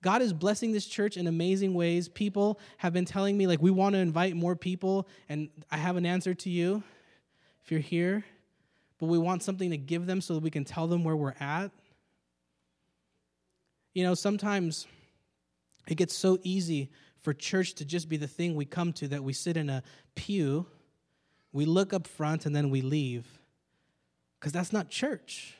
God 0.00 0.22
is 0.22 0.32
blessing 0.32 0.72
this 0.72 0.86
church 0.86 1.16
in 1.16 1.26
amazing 1.26 1.74
ways. 1.74 2.08
People 2.08 2.58
have 2.78 2.92
been 2.92 3.04
telling 3.04 3.36
me, 3.36 3.46
like, 3.46 3.60
we 3.60 3.70
want 3.70 3.94
to 3.94 3.98
invite 3.98 4.36
more 4.36 4.54
people, 4.54 5.08
and 5.28 5.48
I 5.70 5.78
have 5.78 5.96
an 5.96 6.04
answer 6.06 6.34
to 6.34 6.50
you 6.50 6.82
if 7.64 7.70
you're 7.70 7.80
here, 7.80 8.24
but 8.98 9.06
we 9.06 9.18
want 9.18 9.42
something 9.42 9.70
to 9.70 9.78
give 9.78 10.06
them 10.06 10.20
so 10.20 10.34
that 10.34 10.42
we 10.42 10.50
can 10.50 10.64
tell 10.64 10.86
them 10.86 11.04
where 11.04 11.16
we're 11.16 11.34
at. 11.40 11.70
You 13.94 14.02
know, 14.02 14.14
sometimes 14.14 14.86
it 15.86 15.94
gets 15.94 16.16
so 16.16 16.38
easy 16.42 16.90
for 17.20 17.32
church 17.32 17.74
to 17.74 17.84
just 17.84 18.08
be 18.08 18.16
the 18.16 18.26
thing 18.26 18.54
we 18.54 18.64
come 18.64 18.92
to 18.94 19.08
that 19.08 19.24
we 19.24 19.32
sit 19.32 19.56
in 19.56 19.70
a 19.70 19.82
pew, 20.14 20.66
we 21.52 21.64
look 21.64 21.94
up 21.94 22.06
front, 22.06 22.44
and 22.44 22.54
then 22.54 22.68
we 22.70 22.82
leave. 22.82 23.26
Because 24.38 24.52
that's 24.52 24.72
not 24.72 24.90
church. 24.90 25.54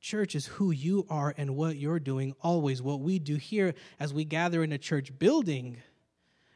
Church 0.00 0.34
is 0.34 0.46
who 0.46 0.72
you 0.72 1.06
are 1.08 1.32
and 1.36 1.56
what 1.56 1.76
you're 1.76 2.00
doing 2.00 2.34
always. 2.42 2.82
What 2.82 3.00
we 3.00 3.20
do 3.20 3.36
here 3.36 3.74
as 4.00 4.12
we 4.12 4.24
gather 4.24 4.64
in 4.64 4.72
a 4.72 4.78
church 4.78 5.16
building 5.16 5.78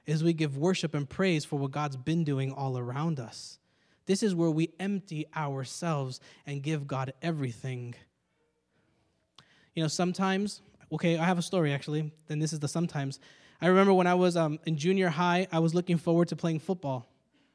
is 0.04 0.24
we 0.24 0.32
give 0.32 0.58
worship 0.58 0.94
and 0.94 1.08
praise 1.08 1.44
for 1.44 1.58
what 1.58 1.70
God's 1.70 1.96
been 1.96 2.24
doing 2.24 2.52
all 2.52 2.76
around 2.76 3.20
us. 3.20 3.58
This 4.06 4.22
is 4.22 4.34
where 4.34 4.50
we 4.50 4.72
empty 4.78 5.26
ourselves 5.34 6.20
and 6.44 6.62
give 6.62 6.86
God 6.86 7.12
everything. 7.22 7.94
You 9.76 9.82
know, 9.82 9.88
sometimes, 9.88 10.62
okay, 10.90 11.18
I 11.18 11.24
have 11.24 11.38
a 11.38 11.42
story 11.42 11.72
actually, 11.72 12.10
then 12.26 12.40
this 12.40 12.52
is 12.52 12.58
the 12.58 12.66
sometimes. 12.66 13.20
I 13.60 13.68
remember 13.68 13.92
when 13.92 14.06
I 14.06 14.14
was 14.14 14.36
um, 14.36 14.58
in 14.66 14.76
junior 14.76 15.08
high, 15.08 15.46
I 15.52 15.60
was 15.60 15.74
looking 15.74 15.98
forward 15.98 16.28
to 16.28 16.36
playing 16.36 16.60
football, 16.60 17.06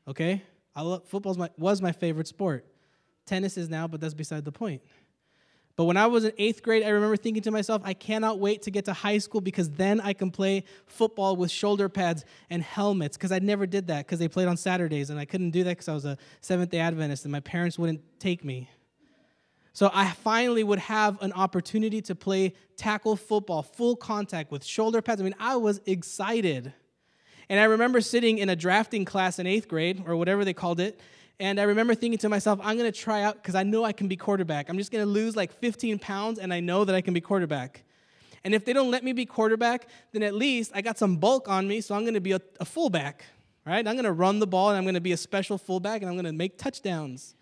okay? 0.07 0.43
I 0.75 0.83
love, 0.83 1.07
football 1.07 1.35
was 1.57 1.81
my 1.81 1.91
favorite 1.91 2.27
sport. 2.27 2.65
Tennis 3.25 3.57
is 3.57 3.69
now, 3.69 3.87
but 3.87 3.99
that's 3.99 4.13
beside 4.13 4.45
the 4.45 4.51
point. 4.51 4.81
But 5.75 5.85
when 5.85 5.97
I 5.97 6.05
was 6.05 6.25
in 6.25 6.33
eighth 6.37 6.61
grade, 6.61 6.83
I 6.83 6.89
remember 6.89 7.17
thinking 7.17 7.41
to 7.43 7.51
myself, 7.51 7.81
I 7.83 7.93
cannot 7.93 8.39
wait 8.39 8.61
to 8.63 8.71
get 8.71 8.85
to 8.85 8.93
high 8.93 9.17
school 9.17 9.41
because 9.41 9.69
then 9.69 9.99
I 9.99 10.13
can 10.13 10.29
play 10.29 10.63
football 10.85 11.35
with 11.35 11.49
shoulder 11.49 11.89
pads 11.89 12.23
and 12.49 12.61
helmets. 12.61 13.17
Because 13.17 13.31
I 13.31 13.39
never 13.39 13.65
did 13.65 13.87
that 13.87 14.05
because 14.05 14.19
they 14.19 14.27
played 14.27 14.47
on 14.47 14.57
Saturdays 14.57 15.09
and 15.09 15.19
I 15.19 15.25
couldn't 15.25 15.51
do 15.51 15.63
that 15.63 15.71
because 15.71 15.87
I 15.87 15.93
was 15.93 16.05
a 16.05 16.17
Seventh 16.41 16.69
day 16.69 16.79
Adventist 16.79 17.25
and 17.25 17.31
my 17.31 17.39
parents 17.39 17.79
wouldn't 17.79 18.01
take 18.19 18.43
me. 18.43 18.69
So 19.73 19.89
I 19.93 20.09
finally 20.09 20.63
would 20.63 20.79
have 20.79 21.21
an 21.21 21.31
opportunity 21.33 22.01
to 22.03 22.15
play 22.15 22.53
tackle 22.75 23.15
football, 23.15 23.63
full 23.63 23.95
contact 23.95 24.51
with 24.51 24.65
shoulder 24.65 25.01
pads. 25.01 25.21
I 25.21 25.23
mean, 25.23 25.35
I 25.39 25.55
was 25.55 25.79
excited. 25.85 26.73
And 27.49 27.59
I 27.59 27.63
remember 27.63 28.01
sitting 28.01 28.37
in 28.37 28.49
a 28.49 28.55
drafting 28.55 29.05
class 29.05 29.39
in 29.39 29.47
eighth 29.47 29.67
grade 29.67 30.03
or 30.05 30.15
whatever 30.15 30.43
they 30.43 30.53
called 30.53 30.79
it 30.79 30.99
and 31.41 31.59
I 31.59 31.63
remember 31.63 31.95
thinking 31.95 32.19
to 32.19 32.29
myself, 32.29 32.59
I'm 32.61 32.77
going 32.77 32.91
to 32.91 32.97
try 32.97 33.23
out 33.23 33.33
because 33.41 33.55
I 33.55 33.63
know 33.63 33.83
I 33.83 33.93
can 33.93 34.07
be 34.07 34.15
quarterback. 34.15 34.69
I'm 34.69 34.77
just 34.77 34.91
going 34.91 35.03
to 35.03 35.09
lose 35.09 35.35
like 35.35 35.51
15 35.51 35.97
pounds 35.97 36.37
and 36.37 36.53
I 36.53 36.59
know 36.59 36.85
that 36.85 36.93
I 36.93 37.01
can 37.01 37.15
be 37.15 37.19
quarterback. 37.19 37.83
And 38.43 38.53
if 38.53 38.63
they 38.63 38.73
don't 38.73 38.91
let 38.91 39.03
me 39.03 39.11
be 39.11 39.25
quarterback, 39.25 39.87
then 40.11 40.21
at 40.21 40.35
least 40.35 40.71
I 40.75 40.83
got 40.83 40.99
some 40.99 41.17
bulk 41.17 41.49
on 41.49 41.67
me, 41.67 41.81
so 41.81 41.95
I'm 41.95 42.01
going 42.01 42.13
to 42.13 42.21
be 42.21 42.33
a, 42.33 42.41
a 42.59 42.65
fullback, 42.65 43.25
right? 43.65 43.79
I'm 43.79 43.95
going 43.95 44.03
to 44.03 44.11
run 44.11 44.37
the 44.37 44.45
ball 44.45 44.69
and 44.69 44.77
I'm 44.77 44.83
going 44.83 44.93
to 44.93 45.01
be 45.01 45.13
a 45.13 45.17
special 45.17 45.57
fullback 45.57 46.03
and 46.03 46.09
I'm 46.09 46.15
going 46.15 46.25
to 46.25 46.31
make 46.31 46.59
touchdowns. 46.59 47.33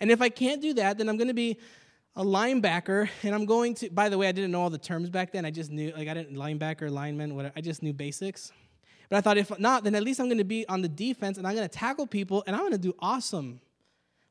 And 0.00 0.10
if 0.10 0.20
I 0.20 0.28
can't 0.28 0.60
do 0.60 0.74
that, 0.74 0.98
then 0.98 1.08
I'm 1.08 1.16
going 1.16 1.28
to 1.28 1.34
be 1.34 1.58
a 2.16 2.24
linebacker 2.24 3.08
and 3.22 3.34
I'm 3.34 3.44
going 3.44 3.74
to, 3.76 3.90
by 3.90 4.08
the 4.08 4.16
way, 4.18 4.28
I 4.28 4.32
didn't 4.32 4.52
know 4.52 4.62
all 4.62 4.70
the 4.70 4.78
terms 4.78 5.10
back 5.10 5.32
then. 5.32 5.44
I 5.44 5.50
just 5.50 5.70
knew, 5.70 5.92
like, 5.96 6.08
I 6.08 6.14
didn't, 6.14 6.36
linebacker, 6.36 6.90
lineman, 6.90 7.34
whatever. 7.34 7.54
I 7.56 7.60
just 7.60 7.82
knew 7.82 7.92
basics. 7.92 8.52
But 9.08 9.18
I 9.18 9.20
thought, 9.20 9.36
if 9.36 9.58
not, 9.58 9.84
then 9.84 9.94
at 9.94 10.02
least 10.02 10.20
I'm 10.20 10.26
going 10.26 10.38
to 10.38 10.44
be 10.44 10.66
on 10.68 10.82
the 10.82 10.88
defense 10.88 11.38
and 11.38 11.46
I'm 11.46 11.54
going 11.54 11.68
to 11.68 11.72
tackle 11.78 12.06
people 12.06 12.44
and 12.46 12.54
I'm 12.54 12.62
going 12.62 12.72
to 12.72 12.78
do 12.78 12.94
awesome. 13.00 13.60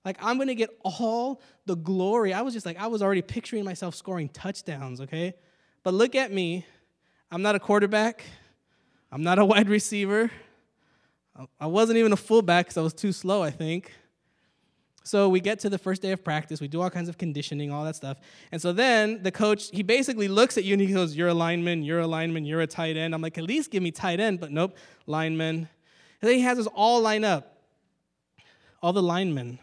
Like, 0.05 0.17
I'm 0.22 0.38
going 0.38 0.48
to 0.48 0.55
get 0.55 0.70
all 0.84 1.41
the 1.65 1.75
glory. 1.75 2.34
I 2.34 2.41
was 2.41 2.53
just 2.53 2.65
like, 2.65 2.77
I 2.77 2.88
was 2.88 3.01
already 3.01 3.22
picturing 3.22 3.63
myself 3.63 3.96
scoring 3.96 4.29
touchdowns, 4.29 5.00
okay? 5.01 5.34
But 5.84 5.93
look 5.93 6.15
at 6.15 6.32
me. 6.32 6.65
I'm 7.32 7.41
not 7.41 7.55
a 7.55 7.60
quarterback, 7.60 8.24
I'm 9.12 9.24
not 9.24 9.39
a 9.39 9.46
wide 9.46 9.67
receiver. 9.70 10.29
I 11.60 11.65
wasn't 11.65 11.98
even 11.98 12.13
a 12.13 12.17
fullback 12.17 12.67
because 12.67 12.77
I 12.77 12.82
was 12.82 12.93
too 12.93 13.12
slow, 13.12 13.41
I 13.41 13.50
think. 13.50 13.91
So 15.03 15.27
we 15.27 15.41
get 15.41 15.60
to 15.60 15.69
the 15.69 15.77
first 15.77 16.01
day 16.01 16.12
of 16.12 16.24
practice, 16.24 16.62
we 16.62 16.69
do 16.69 16.81
all 16.81 16.89
kinds 16.89 17.10
of 17.10 17.17
conditioning, 17.17 17.72
all 17.72 17.83
that 17.83 17.98
stuff. 17.98 18.17
And 18.53 18.62
so 18.62 18.72
then 18.72 19.22
the 19.22 19.31
coach, 19.31 19.69
he 19.72 19.83
basically 19.83 20.29
looks 20.29 20.57
at 20.57 20.63
you 20.63 20.74
and 20.74 20.81
he 20.81 20.93
goes, 20.93 21.15
You're 21.15 21.27
a 21.27 21.33
lineman, 21.33 21.83
you're 21.83 22.00
a 22.00 22.07
lineman, 22.07 22.45
you're 22.45 22.62
a 22.62 22.67
tight 22.67 22.95
end. 22.95 23.13
I'm 23.13 23.22
like, 23.22 23.38
At 23.38 23.43
least 23.43 23.69
give 23.69 23.83
me 23.83 23.91
tight 23.91 24.22
end, 24.22 24.39
but 24.39 24.51
nope, 24.51 24.77
lineman. 25.05 25.67
And 26.22 26.29
then 26.29 26.36
he 26.36 26.41
has 26.41 26.57
us 26.57 26.67
all 26.67 27.01
line 27.01 27.25
up, 27.25 27.57
all 28.81 28.93
the 28.93 29.03
linemen. 29.03 29.60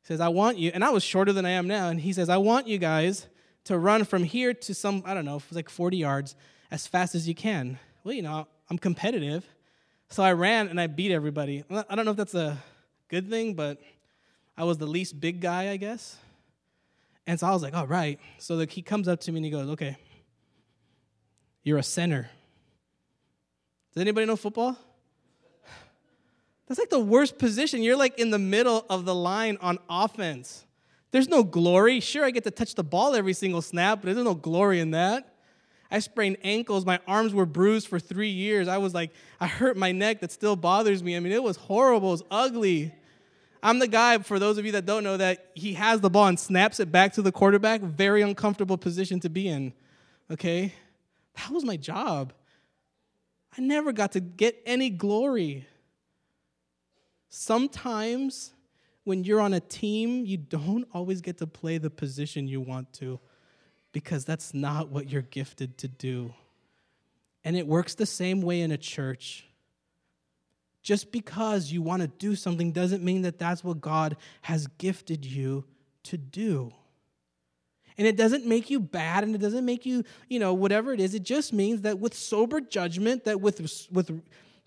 He 0.00 0.06
says, 0.06 0.20
I 0.20 0.28
want 0.28 0.56
you, 0.56 0.70
and 0.72 0.82
I 0.82 0.90
was 0.90 1.02
shorter 1.02 1.34
than 1.34 1.44
I 1.44 1.50
am 1.50 1.68
now, 1.68 1.90
and 1.90 2.00
he 2.00 2.14
says, 2.14 2.30
I 2.30 2.38
want 2.38 2.66
you 2.66 2.78
guys 2.78 3.26
to 3.64 3.76
run 3.76 4.04
from 4.04 4.24
here 4.24 4.54
to 4.54 4.74
some, 4.74 5.02
I 5.04 5.12
don't 5.12 5.26
know, 5.26 5.36
it 5.36 5.42
was 5.50 5.56
like 5.56 5.68
40 5.68 5.98
yards 5.98 6.34
as 6.70 6.86
fast 6.86 7.14
as 7.14 7.28
you 7.28 7.34
can. 7.34 7.78
Well, 8.02 8.14
you 8.14 8.22
know, 8.22 8.48
I'm 8.70 8.78
competitive. 8.78 9.46
So 10.08 10.22
I 10.22 10.32
ran 10.32 10.68
and 10.68 10.80
I 10.80 10.86
beat 10.86 11.12
everybody. 11.12 11.64
I 11.70 11.94
don't 11.94 12.06
know 12.06 12.12
if 12.12 12.16
that's 12.16 12.34
a 12.34 12.56
good 13.08 13.28
thing, 13.28 13.52
but 13.52 13.78
I 14.58 14.64
was 14.64 14.76
the 14.76 14.86
least 14.86 15.20
big 15.20 15.40
guy, 15.40 15.70
I 15.70 15.76
guess. 15.76 16.16
And 17.28 17.38
so 17.38 17.46
I 17.46 17.52
was 17.52 17.62
like, 17.62 17.74
all 17.74 17.86
right. 17.86 18.18
So 18.38 18.56
the, 18.56 18.66
he 18.66 18.82
comes 18.82 19.06
up 19.06 19.20
to 19.20 19.32
me 19.32 19.38
and 19.38 19.44
he 19.44 19.52
goes, 19.52 19.68
okay, 19.70 19.96
you're 21.62 21.78
a 21.78 21.82
center. 21.82 22.28
Does 23.94 24.00
anybody 24.00 24.26
know 24.26 24.34
football? 24.34 24.76
That's 26.66 26.80
like 26.80 26.90
the 26.90 26.98
worst 26.98 27.38
position. 27.38 27.84
You're 27.84 27.96
like 27.96 28.18
in 28.18 28.30
the 28.30 28.38
middle 28.38 28.84
of 28.90 29.04
the 29.04 29.14
line 29.14 29.58
on 29.60 29.78
offense. 29.88 30.64
There's 31.12 31.28
no 31.28 31.44
glory. 31.44 32.00
Sure, 32.00 32.24
I 32.24 32.32
get 32.32 32.42
to 32.44 32.50
touch 32.50 32.74
the 32.74 32.84
ball 32.84 33.14
every 33.14 33.34
single 33.34 33.62
snap, 33.62 34.00
but 34.00 34.06
there's 34.06 34.24
no 34.24 34.34
glory 34.34 34.80
in 34.80 34.90
that. 34.90 35.36
I 35.90 36.00
sprained 36.00 36.36
ankles. 36.42 36.84
My 36.84 36.98
arms 37.06 37.32
were 37.32 37.46
bruised 37.46 37.86
for 37.86 38.00
three 38.00 38.28
years. 38.28 38.66
I 38.66 38.78
was 38.78 38.92
like, 38.92 39.12
I 39.40 39.46
hurt 39.46 39.76
my 39.76 39.92
neck 39.92 40.20
that 40.20 40.32
still 40.32 40.56
bothers 40.56 41.02
me. 41.02 41.16
I 41.16 41.20
mean, 41.20 41.32
it 41.32 41.42
was 41.42 41.56
horrible. 41.56 42.08
It 42.08 42.12
was 42.12 42.24
ugly. 42.30 42.92
I'm 43.62 43.78
the 43.78 43.88
guy, 43.88 44.18
for 44.18 44.38
those 44.38 44.58
of 44.58 44.66
you 44.66 44.72
that 44.72 44.86
don't 44.86 45.04
know, 45.04 45.16
that 45.16 45.50
he 45.54 45.74
has 45.74 46.00
the 46.00 46.10
ball 46.10 46.26
and 46.26 46.38
snaps 46.38 46.80
it 46.80 46.92
back 46.92 47.12
to 47.14 47.22
the 47.22 47.32
quarterback. 47.32 47.80
Very 47.80 48.22
uncomfortable 48.22 48.78
position 48.78 49.20
to 49.20 49.28
be 49.28 49.48
in. 49.48 49.72
Okay? 50.30 50.74
That 51.36 51.50
was 51.50 51.64
my 51.64 51.76
job. 51.76 52.32
I 53.56 53.60
never 53.60 53.92
got 53.92 54.12
to 54.12 54.20
get 54.20 54.60
any 54.66 54.90
glory. 54.90 55.66
Sometimes 57.28 58.52
when 59.04 59.24
you're 59.24 59.40
on 59.40 59.54
a 59.54 59.60
team, 59.60 60.24
you 60.26 60.36
don't 60.36 60.86
always 60.92 61.20
get 61.20 61.38
to 61.38 61.46
play 61.46 61.78
the 61.78 61.90
position 61.90 62.46
you 62.46 62.60
want 62.60 62.92
to 62.94 63.18
because 63.92 64.24
that's 64.24 64.54
not 64.54 64.90
what 64.90 65.10
you're 65.10 65.22
gifted 65.22 65.78
to 65.78 65.88
do. 65.88 66.34
And 67.42 67.56
it 67.56 67.66
works 67.66 67.94
the 67.94 68.06
same 68.06 68.42
way 68.42 68.60
in 68.60 68.70
a 68.70 68.76
church. 68.76 69.47
Just 70.88 71.12
because 71.12 71.70
you 71.70 71.82
want 71.82 72.00
to 72.00 72.08
do 72.08 72.34
something 72.34 72.72
doesn't 72.72 73.04
mean 73.04 73.20
that 73.20 73.38
that's 73.38 73.62
what 73.62 73.78
God 73.78 74.16
has 74.40 74.68
gifted 74.78 75.22
you 75.22 75.66
to 76.04 76.16
do. 76.16 76.72
And 77.98 78.06
it 78.06 78.16
doesn't 78.16 78.46
make 78.46 78.70
you 78.70 78.80
bad 78.80 79.22
and 79.22 79.34
it 79.34 79.38
doesn't 79.38 79.66
make 79.66 79.84
you, 79.84 80.02
you 80.30 80.38
know, 80.38 80.54
whatever 80.54 80.94
it 80.94 81.00
is. 81.00 81.14
It 81.14 81.24
just 81.24 81.52
means 81.52 81.82
that 81.82 81.98
with 81.98 82.14
sober 82.14 82.62
judgment, 82.62 83.24
that 83.24 83.38
with, 83.38 83.60
with 83.92 84.22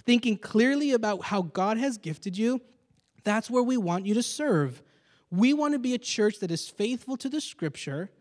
thinking 0.06 0.38
clearly 0.38 0.92
about 0.92 1.24
how 1.24 1.42
God 1.42 1.80
has 1.80 1.98
gifted 1.98 2.38
you, 2.38 2.62
that's 3.24 3.50
where 3.50 3.64
we 3.64 3.78
want 3.78 4.06
you 4.06 4.14
to 4.14 4.22
serve. 4.22 4.84
We 5.32 5.56
want 5.56 5.74
to 5.74 5.80
be 5.80 5.96
a 5.96 5.98
church 5.98 6.38
that 6.42 6.52
is 6.52 6.70
faithful 6.70 7.18
to 7.18 7.30
the 7.30 7.42
scripture 7.42 8.12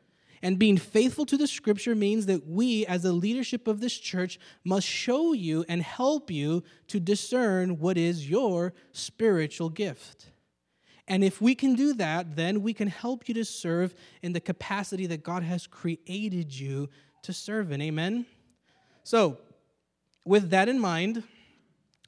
and 0.42 0.58
being 0.58 0.78
faithful 0.78 1.26
to 1.26 1.36
the 1.36 1.46
scripture 1.46 1.94
means 1.94 2.26
that 2.26 2.46
we, 2.46 2.86
as 2.86 3.02
the 3.02 3.12
leadership 3.12 3.66
of 3.66 3.80
this 3.80 3.96
church, 3.98 4.38
must 4.64 4.86
show 4.86 5.32
you 5.32 5.64
and 5.68 5.82
help 5.82 6.30
you 6.30 6.64
to 6.88 6.98
discern 6.98 7.78
what 7.78 7.98
is 7.98 8.28
your 8.28 8.72
spiritual 8.92 9.68
gift. 9.68 10.30
And 11.06 11.22
if 11.22 11.42
we 11.42 11.54
can 11.54 11.74
do 11.74 11.92
that, 11.94 12.36
then 12.36 12.62
we 12.62 12.72
can 12.72 12.88
help 12.88 13.28
you 13.28 13.34
to 13.34 13.44
serve 13.44 13.94
in 14.22 14.32
the 14.32 14.40
capacity 14.40 15.06
that 15.08 15.22
God 15.22 15.42
has 15.42 15.66
created 15.66 16.58
you 16.58 16.88
to 17.22 17.32
serve 17.32 17.72
in. 17.72 17.82
Amen? 17.82 18.24
So, 19.02 19.38
with 20.24 20.50
that 20.50 20.68
in 20.68 20.78
mind, 20.78 21.22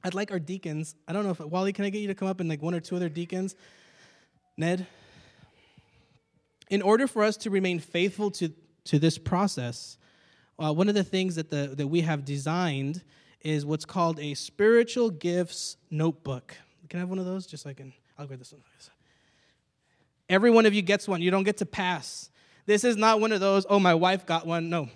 I'd 0.05 0.15
like 0.15 0.31
our 0.31 0.39
deacons. 0.39 0.95
I 1.07 1.13
don't 1.13 1.25
know 1.25 1.31
if, 1.31 1.41
Wally, 1.41 1.73
can 1.73 1.85
I 1.85 1.91
get 1.91 1.99
you 1.99 2.09
to 2.09 2.15
come 2.15 2.29
up 2.29 2.41
and 2.41 2.49
like 2.49 2.63
one 2.63 2.75
or 2.75 2.81
two 2.81 2.97
other 2.97 3.09
deacons? 3.09 3.57
Ned? 4.57 4.87
In 6.73 6.81
order 6.81 7.07
for 7.07 7.23
us 7.23 7.37
to 7.37 7.51
remain 7.51 7.79
faithful 7.79 8.31
to, 8.31 8.51
to 8.85 8.99
this 8.99 9.19
process, 9.19 9.99
uh, 10.59 10.73
one 10.73 10.89
of 10.89 10.95
the 10.95 11.05
things 11.05 11.35
that, 11.35 11.51
the, 11.51 11.75
that 11.77 11.87
we 11.87 12.01
have 12.01 12.25
designed 12.25 13.03
is 13.43 13.67
what's 13.67 13.85
called 13.85 14.19
a 14.19 14.33
spiritual 14.33 15.11
gifts 15.11 15.77
notebook. 15.91 16.57
Can 16.89 16.99
I 16.99 17.01
have 17.03 17.11
one 17.11 17.19
of 17.19 17.27
those? 17.27 17.47
Just 17.47 17.65
so 17.65 17.71
I 17.71 17.75
can, 17.75 17.93
I'll 18.19 18.27
grab 18.27 18.39
this 18.39 18.53
one. 18.53 18.63
Every 20.31 20.51
one 20.51 20.65
of 20.65 20.73
you 20.73 20.81
gets 20.81 21.07
one. 21.07 21.21
You 21.21 21.31
don't 21.31 21.43
get 21.43 21.59
to 21.59 21.67
pass. 21.67 22.31
This 22.65 22.85
is 22.85 22.97
not 22.97 23.21
one 23.21 23.33
of 23.33 23.41
those, 23.41 23.67
oh, 23.69 23.79
my 23.79 23.93
wife 23.93 24.25
got 24.25 24.47
one. 24.47 24.71
No. 24.71 24.89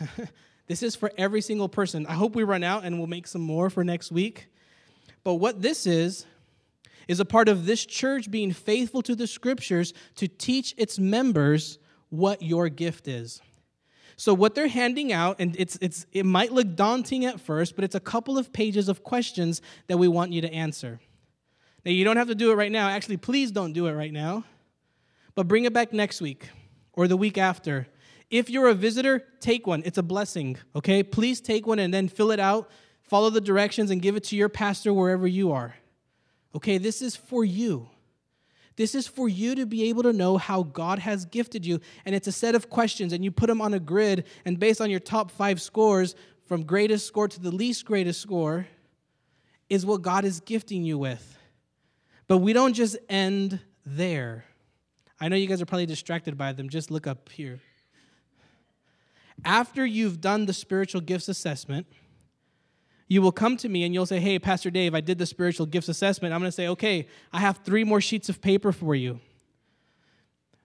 this 0.66 0.82
is 0.82 0.96
for 0.96 1.12
every 1.16 1.42
single 1.42 1.68
person. 1.68 2.08
I 2.08 2.14
hope 2.14 2.34
we 2.34 2.42
run 2.42 2.64
out 2.64 2.82
and 2.82 2.98
we'll 2.98 3.06
make 3.06 3.28
some 3.28 3.42
more 3.42 3.70
for 3.70 3.84
next 3.84 4.10
week. 4.10 4.48
But 5.22 5.34
what 5.34 5.62
this 5.62 5.86
is, 5.86 6.26
is 7.08 7.20
a 7.20 7.24
part 7.24 7.48
of 7.48 7.66
this 7.66 7.84
church 7.84 8.30
being 8.30 8.52
faithful 8.52 9.02
to 9.02 9.14
the 9.14 9.26
scriptures 9.26 9.92
to 10.16 10.28
teach 10.28 10.74
its 10.76 10.98
members 10.98 11.78
what 12.10 12.42
your 12.42 12.68
gift 12.68 13.08
is. 13.08 13.40
So 14.16 14.32
what 14.32 14.54
they're 14.54 14.68
handing 14.68 15.12
out, 15.12 15.36
and 15.40 15.56
it's, 15.58 15.76
it's, 15.80 16.06
it 16.12 16.24
might 16.24 16.52
look 16.52 16.76
daunting 16.76 17.24
at 17.24 17.40
first, 17.40 17.74
but 17.74 17.84
it's 17.84 17.96
a 17.96 18.00
couple 18.00 18.38
of 18.38 18.52
pages 18.52 18.88
of 18.88 19.02
questions 19.02 19.60
that 19.88 19.96
we 19.96 20.06
want 20.06 20.32
you 20.32 20.40
to 20.42 20.52
answer. 20.52 21.00
Now, 21.84 21.90
you 21.90 22.04
don't 22.04 22.16
have 22.16 22.28
to 22.28 22.34
do 22.34 22.50
it 22.52 22.54
right 22.54 22.72
now. 22.72 22.88
Actually, 22.88 23.16
please 23.16 23.50
don't 23.50 23.72
do 23.72 23.86
it 23.86 23.92
right 23.92 24.12
now. 24.12 24.44
But 25.34 25.48
bring 25.48 25.64
it 25.64 25.72
back 25.72 25.92
next 25.92 26.20
week 26.20 26.48
or 26.92 27.08
the 27.08 27.16
week 27.16 27.36
after. 27.38 27.88
If 28.30 28.48
you're 28.48 28.68
a 28.68 28.74
visitor, 28.74 29.24
take 29.40 29.66
one. 29.66 29.82
It's 29.84 29.98
a 29.98 30.02
blessing, 30.02 30.56
okay? 30.74 31.02
Please 31.02 31.40
take 31.40 31.66
one 31.66 31.78
and 31.78 31.92
then 31.92 32.08
fill 32.08 32.30
it 32.30 32.40
out, 32.40 32.70
follow 33.02 33.30
the 33.30 33.40
directions, 33.40 33.90
and 33.90 34.00
give 34.00 34.16
it 34.16 34.24
to 34.24 34.36
your 34.36 34.48
pastor 34.48 34.94
wherever 34.94 35.26
you 35.26 35.52
are. 35.52 35.74
Okay, 36.54 36.78
this 36.78 37.02
is 37.02 37.16
for 37.16 37.44
you. 37.44 37.88
This 38.76 38.94
is 38.94 39.06
for 39.06 39.28
you 39.28 39.54
to 39.54 39.66
be 39.66 39.88
able 39.88 40.02
to 40.02 40.12
know 40.12 40.36
how 40.36 40.64
God 40.64 40.98
has 40.98 41.24
gifted 41.24 41.64
you. 41.64 41.80
And 42.04 42.14
it's 42.14 42.26
a 42.26 42.32
set 42.32 42.54
of 42.54 42.70
questions, 42.70 43.12
and 43.12 43.24
you 43.24 43.30
put 43.30 43.46
them 43.46 43.60
on 43.60 43.74
a 43.74 43.80
grid, 43.80 44.24
and 44.44 44.58
based 44.58 44.80
on 44.80 44.90
your 44.90 45.00
top 45.00 45.30
five 45.30 45.60
scores, 45.60 46.14
from 46.46 46.64
greatest 46.64 47.06
score 47.06 47.28
to 47.28 47.40
the 47.40 47.50
least 47.50 47.84
greatest 47.84 48.20
score, 48.20 48.66
is 49.70 49.86
what 49.86 50.02
God 50.02 50.24
is 50.24 50.40
gifting 50.40 50.84
you 50.84 50.98
with. 50.98 51.38
But 52.26 52.38
we 52.38 52.52
don't 52.52 52.74
just 52.74 52.96
end 53.08 53.60
there. 53.86 54.44
I 55.20 55.28
know 55.28 55.36
you 55.36 55.46
guys 55.46 55.62
are 55.62 55.66
probably 55.66 55.86
distracted 55.86 56.36
by 56.36 56.52
them. 56.52 56.68
Just 56.68 56.90
look 56.90 57.06
up 57.06 57.28
here. 57.30 57.60
After 59.44 59.86
you've 59.86 60.20
done 60.20 60.46
the 60.46 60.52
spiritual 60.52 61.00
gifts 61.00 61.28
assessment, 61.28 61.86
you 63.14 63.22
will 63.22 63.32
come 63.32 63.56
to 63.56 63.68
me 63.68 63.84
and 63.84 63.94
you'll 63.94 64.06
say, 64.06 64.18
Hey, 64.18 64.40
Pastor 64.40 64.70
Dave, 64.70 64.92
I 64.92 65.00
did 65.00 65.18
the 65.18 65.26
spiritual 65.26 65.66
gifts 65.66 65.88
assessment. 65.88 66.34
I'm 66.34 66.40
going 66.40 66.48
to 66.48 66.52
say, 66.52 66.66
Okay, 66.66 67.06
I 67.32 67.38
have 67.38 67.58
three 67.58 67.84
more 67.84 68.00
sheets 68.00 68.28
of 68.28 68.42
paper 68.42 68.72
for 68.72 68.96
you. 68.96 69.20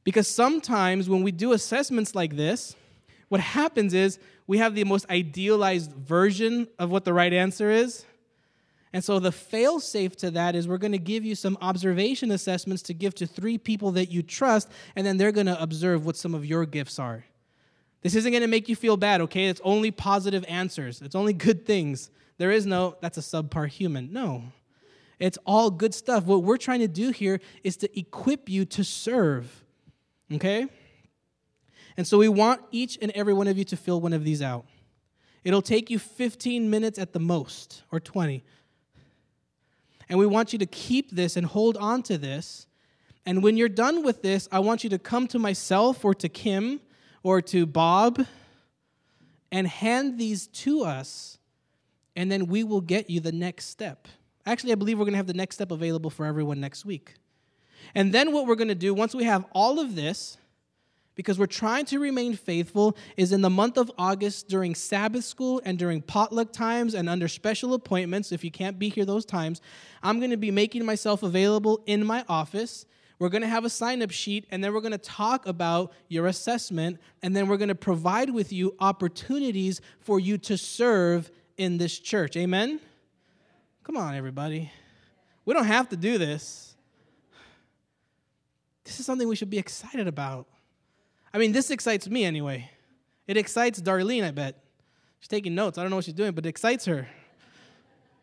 Because 0.04 0.28
sometimes 0.28 1.08
when 1.08 1.22
we 1.22 1.32
do 1.32 1.54
assessments 1.54 2.16
like 2.16 2.36
this, 2.36 2.76
what 3.28 3.40
happens 3.40 3.94
is 3.94 4.18
we 4.48 4.58
have 4.58 4.74
the 4.74 4.84
most 4.84 5.08
idealized 5.12 5.92
version 5.92 6.68
of 6.80 6.90
what 6.90 7.06
the 7.06 7.14
right 7.14 7.32
answer 7.32 7.70
is. 7.70 8.04
And 8.94 9.04
so 9.04 9.20
the 9.20 9.32
fail 9.32 9.80
safe 9.80 10.16
to 10.18 10.32
that 10.32 10.56
is 10.56 10.68
we're 10.68 10.80
going 10.80 10.94
to 10.94 10.98
give 10.98 11.24
you 11.24 11.36
some 11.36 11.56
observation 11.62 12.32
assessments 12.32 12.82
to 12.84 12.96
give 12.96 13.14
to 13.16 13.28
three 13.28 13.60
people 13.60 13.92
that 13.92 14.10
you 14.10 14.24
trust, 14.24 14.72
and 14.96 15.06
then 15.06 15.18
they're 15.18 15.32
going 15.32 15.46
to 15.46 15.62
observe 15.62 16.04
what 16.04 16.18
some 16.18 16.34
of 16.34 16.44
your 16.44 16.66
gifts 16.66 16.98
are. 16.98 17.26
This 18.02 18.16
isn't 18.16 18.32
going 18.32 18.42
to 18.42 18.48
make 18.48 18.68
you 18.68 18.76
feel 18.76 18.98
bad, 18.98 19.22
okay? 19.22 19.46
It's 19.46 19.62
only 19.64 19.92
positive 19.92 20.44
answers, 20.48 21.04
it's 21.04 21.14
only 21.14 21.34
good 21.34 21.68
things. 21.68 22.10
There 22.40 22.52
is 22.52 22.66
no, 22.66 22.96
that's 23.02 23.18
a 23.18 23.22
subpar 23.22 23.68
human. 23.68 24.12
No. 24.12 24.46
It's 25.20 25.38
all 25.46 25.70
good 25.70 25.94
stuff. 25.94 26.24
What 26.24 26.44
we're 26.44 26.58
trying 26.58 26.80
to 26.80 26.88
do 26.88 27.12
here 27.12 27.42
is 27.66 27.76
to 27.78 28.00
equip 28.00 28.48
you 28.48 28.64
to 28.66 28.84
serve. 28.84 29.64
Okay? 30.34 30.68
And 31.98 32.08
so 32.08 32.18
we 32.18 32.30
want 32.30 32.62
each 32.72 32.98
and 33.02 33.12
every 33.12 33.34
one 33.34 33.50
of 33.50 33.58
you 33.58 33.66
to 33.66 33.78
fill 33.78 34.00
one 34.00 34.14
of 34.14 34.24
these 34.24 34.42
out. 34.42 34.66
It'll 35.44 35.62
take 35.62 35.90
you 35.90 36.00
15 36.00 36.70
minutes 36.70 36.98
at 36.98 37.12
the 37.12 37.20
most, 37.20 37.84
or 37.92 38.00
20. 38.00 38.42
And 40.08 40.18
we 40.18 40.26
want 40.26 40.54
you 40.54 40.60
to 40.60 40.66
keep 40.66 41.12
this 41.12 41.36
and 41.36 41.46
hold 41.46 41.76
on 41.76 42.04
to 42.04 42.18
this. 42.18 42.68
And 43.26 43.44
when 43.44 43.58
you're 43.58 43.68
done 43.68 44.02
with 44.02 44.22
this, 44.22 44.48
I 44.50 44.60
want 44.60 44.86
you 44.86 44.90
to 44.92 45.00
come 45.00 45.28
to 45.28 45.40
myself 45.40 46.06
or 46.06 46.14
to 46.16 46.30
Kim 46.30 46.80
or 47.22 47.42
to 47.42 47.66
Bob 47.66 48.26
and 49.52 49.68
hand 49.68 50.18
these 50.18 50.48
to 50.48 50.86
us 50.86 51.39
and 52.20 52.30
then 52.30 52.48
we 52.48 52.66
will 52.66 52.82
get 52.82 53.10
you 53.10 53.22
the 53.22 53.32
next 53.32 53.68
step. 53.68 54.06
Actually, 54.46 54.74
I 54.74 54.76
believe 54.76 55.00
we're 55.00 55.06
going 55.06 55.14
to 55.14 55.20
have 55.20 55.26
the 55.26 55.34
next 55.34 55.56
step 55.56 55.72
available 55.72 56.10
for 56.10 56.26
everyone 56.26 56.60
next 56.60 56.84
week. 56.84 57.14
And 57.96 58.14
then 58.14 58.34
what 58.34 58.46
we're 58.46 58.58
going 58.58 58.68
to 58.68 58.76
do, 58.76 58.94
once 58.94 59.16
we 59.16 59.24
have 59.24 59.46
all 59.54 59.80
of 59.80 59.96
this, 59.96 60.38
because 61.16 61.40
we're 61.40 61.46
trying 61.46 61.86
to 61.86 61.98
remain 61.98 62.36
faithful, 62.36 62.98
is 63.16 63.32
in 63.32 63.40
the 63.40 63.50
month 63.50 63.78
of 63.78 63.90
August 63.98 64.50
during 64.50 64.76
Sabbath 64.76 65.24
school 65.24 65.62
and 65.64 65.80
during 65.80 66.02
potluck 66.02 66.52
times 66.52 66.94
and 66.94 67.08
under 67.08 67.30
special 67.30 67.74
appointments, 67.74 68.34
if 68.34 68.44
you 68.44 68.52
can't 68.52 68.78
be 68.78 68.90
here 68.90 69.06
those 69.06 69.24
times, 69.24 69.62
I'm 70.04 70.20
going 70.20 70.32
to 70.32 70.38
be 70.38 70.52
making 70.52 70.84
myself 70.84 71.24
available 71.24 71.82
in 71.86 72.06
my 72.06 72.26
office. 72.28 72.86
We're 73.18 73.30
going 73.30 73.44
to 73.44 73.48
have 73.48 73.64
a 73.64 73.70
sign 73.70 74.02
up 74.02 74.12
sheet, 74.12 74.46
and 74.52 74.62
then 74.62 74.74
we're 74.74 74.82
going 74.82 74.92
to 74.92 74.98
talk 74.98 75.48
about 75.48 75.94
your 76.10 76.28
assessment, 76.28 77.00
and 77.22 77.34
then 77.34 77.48
we're 77.48 77.56
going 77.56 77.70
to 77.70 77.76
provide 77.76 78.30
with 78.30 78.52
you 78.52 78.76
opportunities 78.82 79.80
for 80.02 80.20
you 80.20 80.38
to 80.40 80.58
serve 80.58 81.32
in 81.60 81.78
this 81.78 82.00
church. 82.00 82.38
Amen? 82.38 82.80
Come 83.84 83.98
on, 83.98 84.16
everybody. 84.16 84.72
We 85.44 85.54
don't 85.54 85.66
have 85.66 85.90
to 85.90 85.98
do 85.98 86.18
this. 86.18 86.74
This 88.86 89.00
is 89.00 89.06
something 89.06 89.28
we 89.28 89.36
should 89.36 89.50
be 89.50 89.60
excited 89.60 90.08
about. 90.08 90.48
I 91.34 91.38
mean, 91.38 91.52
this 91.52 91.70
excites 91.70 92.10
me 92.10 92.24
anyway. 92.24 92.72
It 93.28 93.36
excites 93.36 93.82
Darlene, 93.82 94.24
I 94.24 94.32
bet. 94.32 94.64
She's 95.20 95.28
taking 95.28 95.54
notes. 95.54 95.78
I 95.78 95.82
don't 95.82 95.90
know 95.90 95.98
what 95.98 96.06
she's 96.06 96.14
doing, 96.14 96.32
but 96.32 96.46
it 96.46 96.50
excites 96.50 96.86
her. 96.86 97.08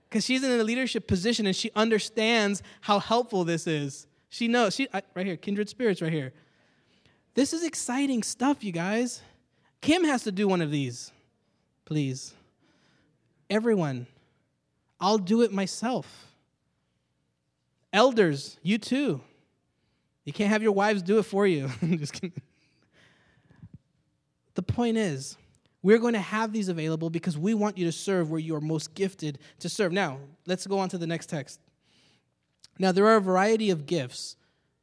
Because 0.09 0.25
she's 0.25 0.43
in 0.43 0.59
a 0.59 0.65
leadership 0.65 1.07
position 1.07 1.47
and 1.47 1.55
she 1.55 1.71
understands 1.77 2.63
how 2.81 2.99
helpful 2.99 3.45
this 3.45 3.67
is. 3.67 4.07
She 4.31 4.49
knows. 4.49 4.75
She 4.75 4.89
right 4.93 5.27
here, 5.27 5.37
kindred 5.37 5.69
spirits 5.69 6.01
right 6.01 6.13
here. 6.13 6.33
This 7.35 7.53
is 7.53 7.63
exciting 7.63 8.23
stuff, 8.23 8.65
you 8.65 8.73
guys. 8.73 9.21
Kim 9.83 10.05
has 10.05 10.23
to 10.23 10.33
do 10.33 10.49
one 10.49 10.63
of 10.63 10.71
these. 10.71 11.13
Please. 11.85 12.33
Everyone. 13.49 14.07
I'll 15.01 15.19
do 15.19 15.43
it 15.43 15.53
myself. 15.53 16.27
Elders, 17.93 18.59
you 18.63 18.79
too. 18.79 19.21
You 20.25 20.33
can't 20.33 20.51
have 20.51 20.63
your 20.63 20.73
wives 20.73 21.03
do 21.03 21.19
it 21.19 21.23
for 21.23 21.47
you. 21.47 21.71
Just 21.83 22.15
kidding. 22.15 22.33
The 24.55 24.63
point 24.63 24.97
is, 24.97 25.37
we're 25.83 25.99
going 25.99 26.15
to 26.15 26.19
have 26.19 26.53
these 26.53 26.69
available 26.69 27.11
because 27.11 27.39
we 27.39 27.55
want 27.55 27.79
you 27.79 27.85
to 27.85 27.93
serve 27.93 28.31
where 28.31 28.41
you 28.41 28.57
are 28.57 28.61
most 28.61 28.95
gifted 28.95 29.39
to 29.61 29.69
serve. 29.69 29.93
Now, 29.93 30.19
let's 30.47 30.67
go 30.67 30.79
on 30.79 30.89
to 30.89 30.99
the 30.99 31.07
next 31.07 31.29
text. 31.29 31.61
Now, 32.79 32.91
there 32.91 33.07
are 33.07 33.17
a 33.17 33.21
variety 33.21 33.71
of 33.71 33.87
gifts, 33.87 34.37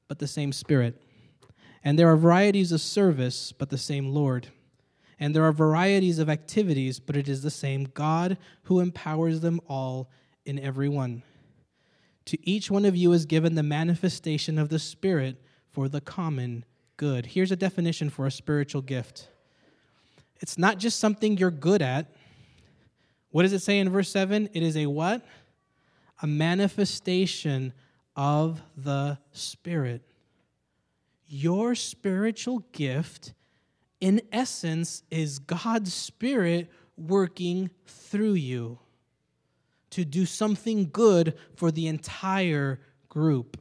but 0.07 0.19
the 0.19 0.27
same 0.27 0.53
Spirit. 0.53 1.01
And 1.83 1.99
there 1.99 2.07
are 2.07 2.15
varieties 2.15 2.71
of 2.71 2.79
service, 2.79 3.51
but 3.51 3.69
the 3.69 3.77
same 3.77 4.09
Lord. 4.09 4.47
And 5.19 5.35
there 5.35 5.43
are 5.43 5.51
varieties 5.51 6.19
of 6.19 6.29
activities, 6.29 6.99
but 6.99 7.15
it 7.15 7.27
is 7.27 7.41
the 7.41 7.51
same 7.51 7.85
God 7.93 8.37
who 8.63 8.79
empowers 8.79 9.41
them 9.41 9.59
all 9.67 10.09
in 10.45 10.59
every 10.59 10.89
one. 10.89 11.23
To 12.25 12.49
each 12.49 12.71
one 12.71 12.85
of 12.85 12.95
you 12.95 13.11
is 13.11 13.25
given 13.25 13.55
the 13.55 13.63
manifestation 13.63 14.57
of 14.57 14.69
the 14.69 14.79
Spirit 14.79 15.41
for 15.69 15.89
the 15.89 16.01
common 16.01 16.65
good. 16.97 17.25
Here's 17.27 17.51
a 17.51 17.55
definition 17.55 18.09
for 18.09 18.25
a 18.25 18.31
spiritual 18.31 18.81
gift 18.81 19.27
it's 20.39 20.57
not 20.57 20.77
just 20.77 20.99
something 20.99 21.37
you're 21.37 21.51
good 21.51 21.81
at. 21.81 22.07
What 23.31 23.43
does 23.43 23.53
it 23.53 23.61
say 23.61 23.79
in 23.79 23.89
verse 23.89 24.09
7? 24.09 24.49
It 24.53 24.61
is 24.61 24.75
a 24.75 24.87
what? 24.87 25.25
A 26.21 26.27
manifestation 26.27 27.71
of 28.15 28.61
the 28.75 29.17
Spirit. 29.31 30.01
Your 31.25 31.75
spiritual 31.75 32.59
gift 32.73 33.33
in 34.03 34.21
essence, 34.33 35.01
is 35.09 35.39
God's 35.39 35.93
Spirit 35.93 36.69
working 36.97 37.69
through 37.85 38.33
you 38.33 38.79
to 39.91 40.03
do 40.03 40.25
something 40.25 40.89
good 40.91 41.37
for 41.55 41.71
the 41.71 41.87
entire 41.87 42.81
group. 43.07 43.57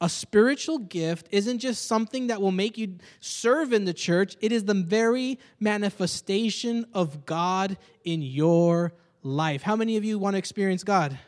A 0.00 0.08
spiritual 0.08 0.78
gift 0.78 1.26
isn't 1.32 1.58
just 1.58 1.86
something 1.86 2.28
that 2.28 2.40
will 2.40 2.52
make 2.52 2.78
you 2.78 2.98
serve 3.18 3.72
in 3.72 3.84
the 3.84 3.92
church, 3.92 4.36
it 4.40 4.52
is 4.52 4.64
the 4.64 4.74
very 4.74 5.40
manifestation 5.58 6.86
of 6.94 7.26
God 7.26 7.76
in 8.04 8.22
your 8.22 8.92
life. 9.24 9.62
How 9.62 9.74
many 9.74 9.96
of 9.96 10.04
you 10.04 10.20
want 10.20 10.34
to 10.34 10.38
experience 10.38 10.84
God? 10.84 11.18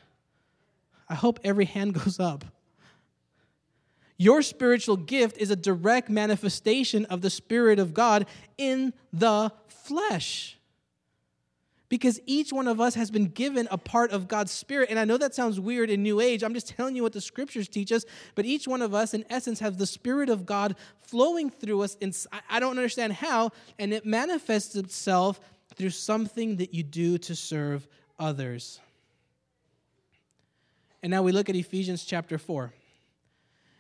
I 1.09 1.17
hope 1.17 1.41
every 1.43 1.65
hand 1.65 1.95
goes 2.05 2.21
up. 2.21 2.45
Your 4.19 4.41
spiritual 4.43 4.97
gift 4.97 5.37
is 5.39 5.51
a 5.51 5.57
direct 5.57 6.09
manifestation 6.09 7.05
of 7.07 7.21
the 7.21 7.31
Spirit 7.31 7.79
of 7.79 7.93
God 7.93 8.27
in 8.57 8.95
the 9.13 9.53
flesh. 9.69 10.57
because 11.89 12.21
each 12.27 12.53
one 12.53 12.67
of 12.67 12.81
us 12.81 12.95
has 12.95 13.11
been 13.11 13.27
given 13.27 13.69
a 13.71 13.79
part 13.79 14.11
of 14.11 14.27
God's 14.27 14.51
Spirit. 14.51 14.91
And 14.91 14.99
I 14.99 15.05
know 15.05 15.17
that 15.19 15.35
sounds 15.35 15.61
weird 15.61 15.89
in 15.89 16.03
New 16.03 16.21
Age. 16.21 16.43
I'm 16.43 16.55
just 16.55 16.69
telling 16.69 16.97
you 16.97 17.03
what 17.03 17.13
the 17.13 17.21
scriptures 17.21 17.69
teach 17.69 17.93
us. 17.93 18.05
But 18.35 18.45
each 18.45 18.67
one 18.67 18.83
of 18.83 18.95
us, 18.95 19.15
in 19.15 19.25
essence, 19.31 19.61
have 19.61 19.79
the 19.79 19.87
Spirit 19.87 20.29
of 20.29 20.47
God 20.47 20.75
flowing 20.99 21.49
through 21.51 21.83
us. 21.83 21.97
And 22.01 22.17
I 22.51 22.59
don't 22.59 22.77
understand 22.77 23.13
how. 23.15 23.51
And 23.79 23.93
it 23.93 24.05
manifests 24.05 24.75
itself 24.75 25.41
through 25.77 25.91
something 25.91 26.57
that 26.57 26.75
you 26.75 26.83
do 26.83 27.19
to 27.19 27.37
serve 27.37 27.87
others. 28.19 28.81
And 31.03 31.11
now 31.11 31.23
we 31.23 31.31
look 31.31 31.49
at 31.49 31.55
Ephesians 31.55 32.05
chapter 32.05 32.37
4. 32.37 32.73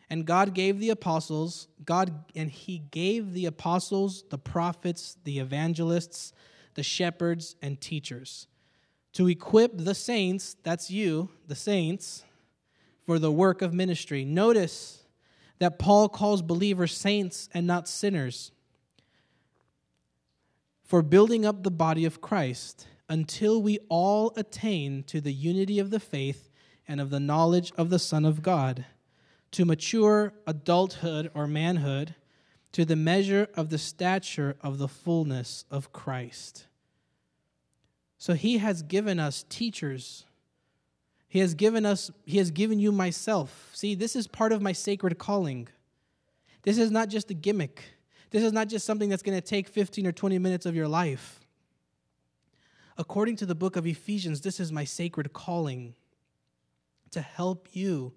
And 0.09 0.25
God 0.25 0.55
gave 0.55 0.79
the 0.79 0.91
apostles, 0.91 1.69
God, 1.85 2.25
and 2.35 2.51
He 2.51 2.79
gave 2.79 3.33
the 3.33 3.47
apostles, 3.47 4.25
the 4.31 4.39
prophets, 4.39 5.17
the 5.25 5.39
evangelists, 5.39 6.33
the 6.75 6.83
shepherds, 6.83 7.57
and 7.61 7.81
teachers 7.81 8.47
to 9.17 9.29
equip 9.29 9.79
the 9.79 9.95
saints, 9.95 10.57
that's 10.63 10.91
you, 10.91 11.31
the 11.49 11.55
saints, 11.55 12.23
for 13.07 13.19
the 13.19 13.33
work 13.33 13.63
of 13.63 13.73
ministry. 13.73 14.27
Notice 14.27 15.07
that 15.59 15.79
Paul 15.79 16.11
calls 16.11 16.43
believers 16.43 16.95
saints 16.95 17.49
and 17.55 17.67
not 17.67 17.89
sinners 17.89 18.53
for 20.85 21.01
building 21.01 21.47
up 21.47 21.63
the 21.63 21.71
body 21.71 22.05
of 22.05 22.21
Christ 22.21 22.87
until 23.09 23.63
we 23.63 23.79
all 23.89 24.35
attain 24.37 25.03
to 25.05 25.23
the 25.23 25.33
unity 25.33 25.79
of 25.79 25.89
the 25.89 25.99
faith 25.99 26.51
and 26.87 27.01
of 27.01 27.09
the 27.09 27.19
knowledge 27.19 27.73
of 27.79 27.89
the 27.89 27.99
Son 27.99 28.27
of 28.27 28.43
God, 28.43 28.85
to 29.53 29.65
mature 29.65 30.33
adulthood 30.47 31.31
or 31.35 31.47
manhood, 31.47 32.15
to 32.73 32.85
the 32.85 32.97
measure 32.97 33.49
of 33.55 33.71
the 33.71 33.79
stature 33.79 34.57
of 34.61 34.79
the 34.79 34.89
fullness 34.89 35.65
of 35.71 35.93
Christ. 35.93 36.67
So 38.19 38.35
he 38.35 38.59
has 38.59 38.83
given 38.83 39.19
us 39.19 39.45
teachers. 39.49 40.25
He 41.29 41.39
has 41.39 41.55
given 41.55 41.87
us, 41.87 42.11
he 42.25 42.39
has 42.39 42.51
given 42.51 42.79
you 42.79 42.93
myself. 42.93 43.71
See, 43.73 43.95
this 43.95 44.17
is 44.17 44.27
part 44.27 44.53
of 44.53 44.63
my 44.63 44.73
sacred 44.73 45.19
calling. 45.19 45.69
This 46.63 46.79
is 46.79 46.91
not 46.91 47.09
just 47.09 47.31
a 47.31 47.35
gimmick. 47.35 47.83
This 48.31 48.43
is 48.43 48.53
not 48.53 48.69
just 48.69 48.85
something 48.85 49.09
that's 49.09 49.23
going 49.23 49.39
to 49.39 49.47
take 49.47 49.69
15 49.69 50.07
or 50.07 50.13
20 50.13 50.39
minutes 50.39 50.67
of 50.67 50.75
your 50.75 50.89
life. 50.89 51.41
According 52.99 53.37
to 53.37 53.47
the 53.47 53.55
book 53.55 53.77
of 53.77 53.87
Ephesians, 53.87 54.41
this 54.41 54.59
is 54.59 54.73
my 54.73 54.85
sacred 54.85 55.33
calling 55.33 55.95
to 57.11 57.21
help 57.21 57.69
you 57.73 58.13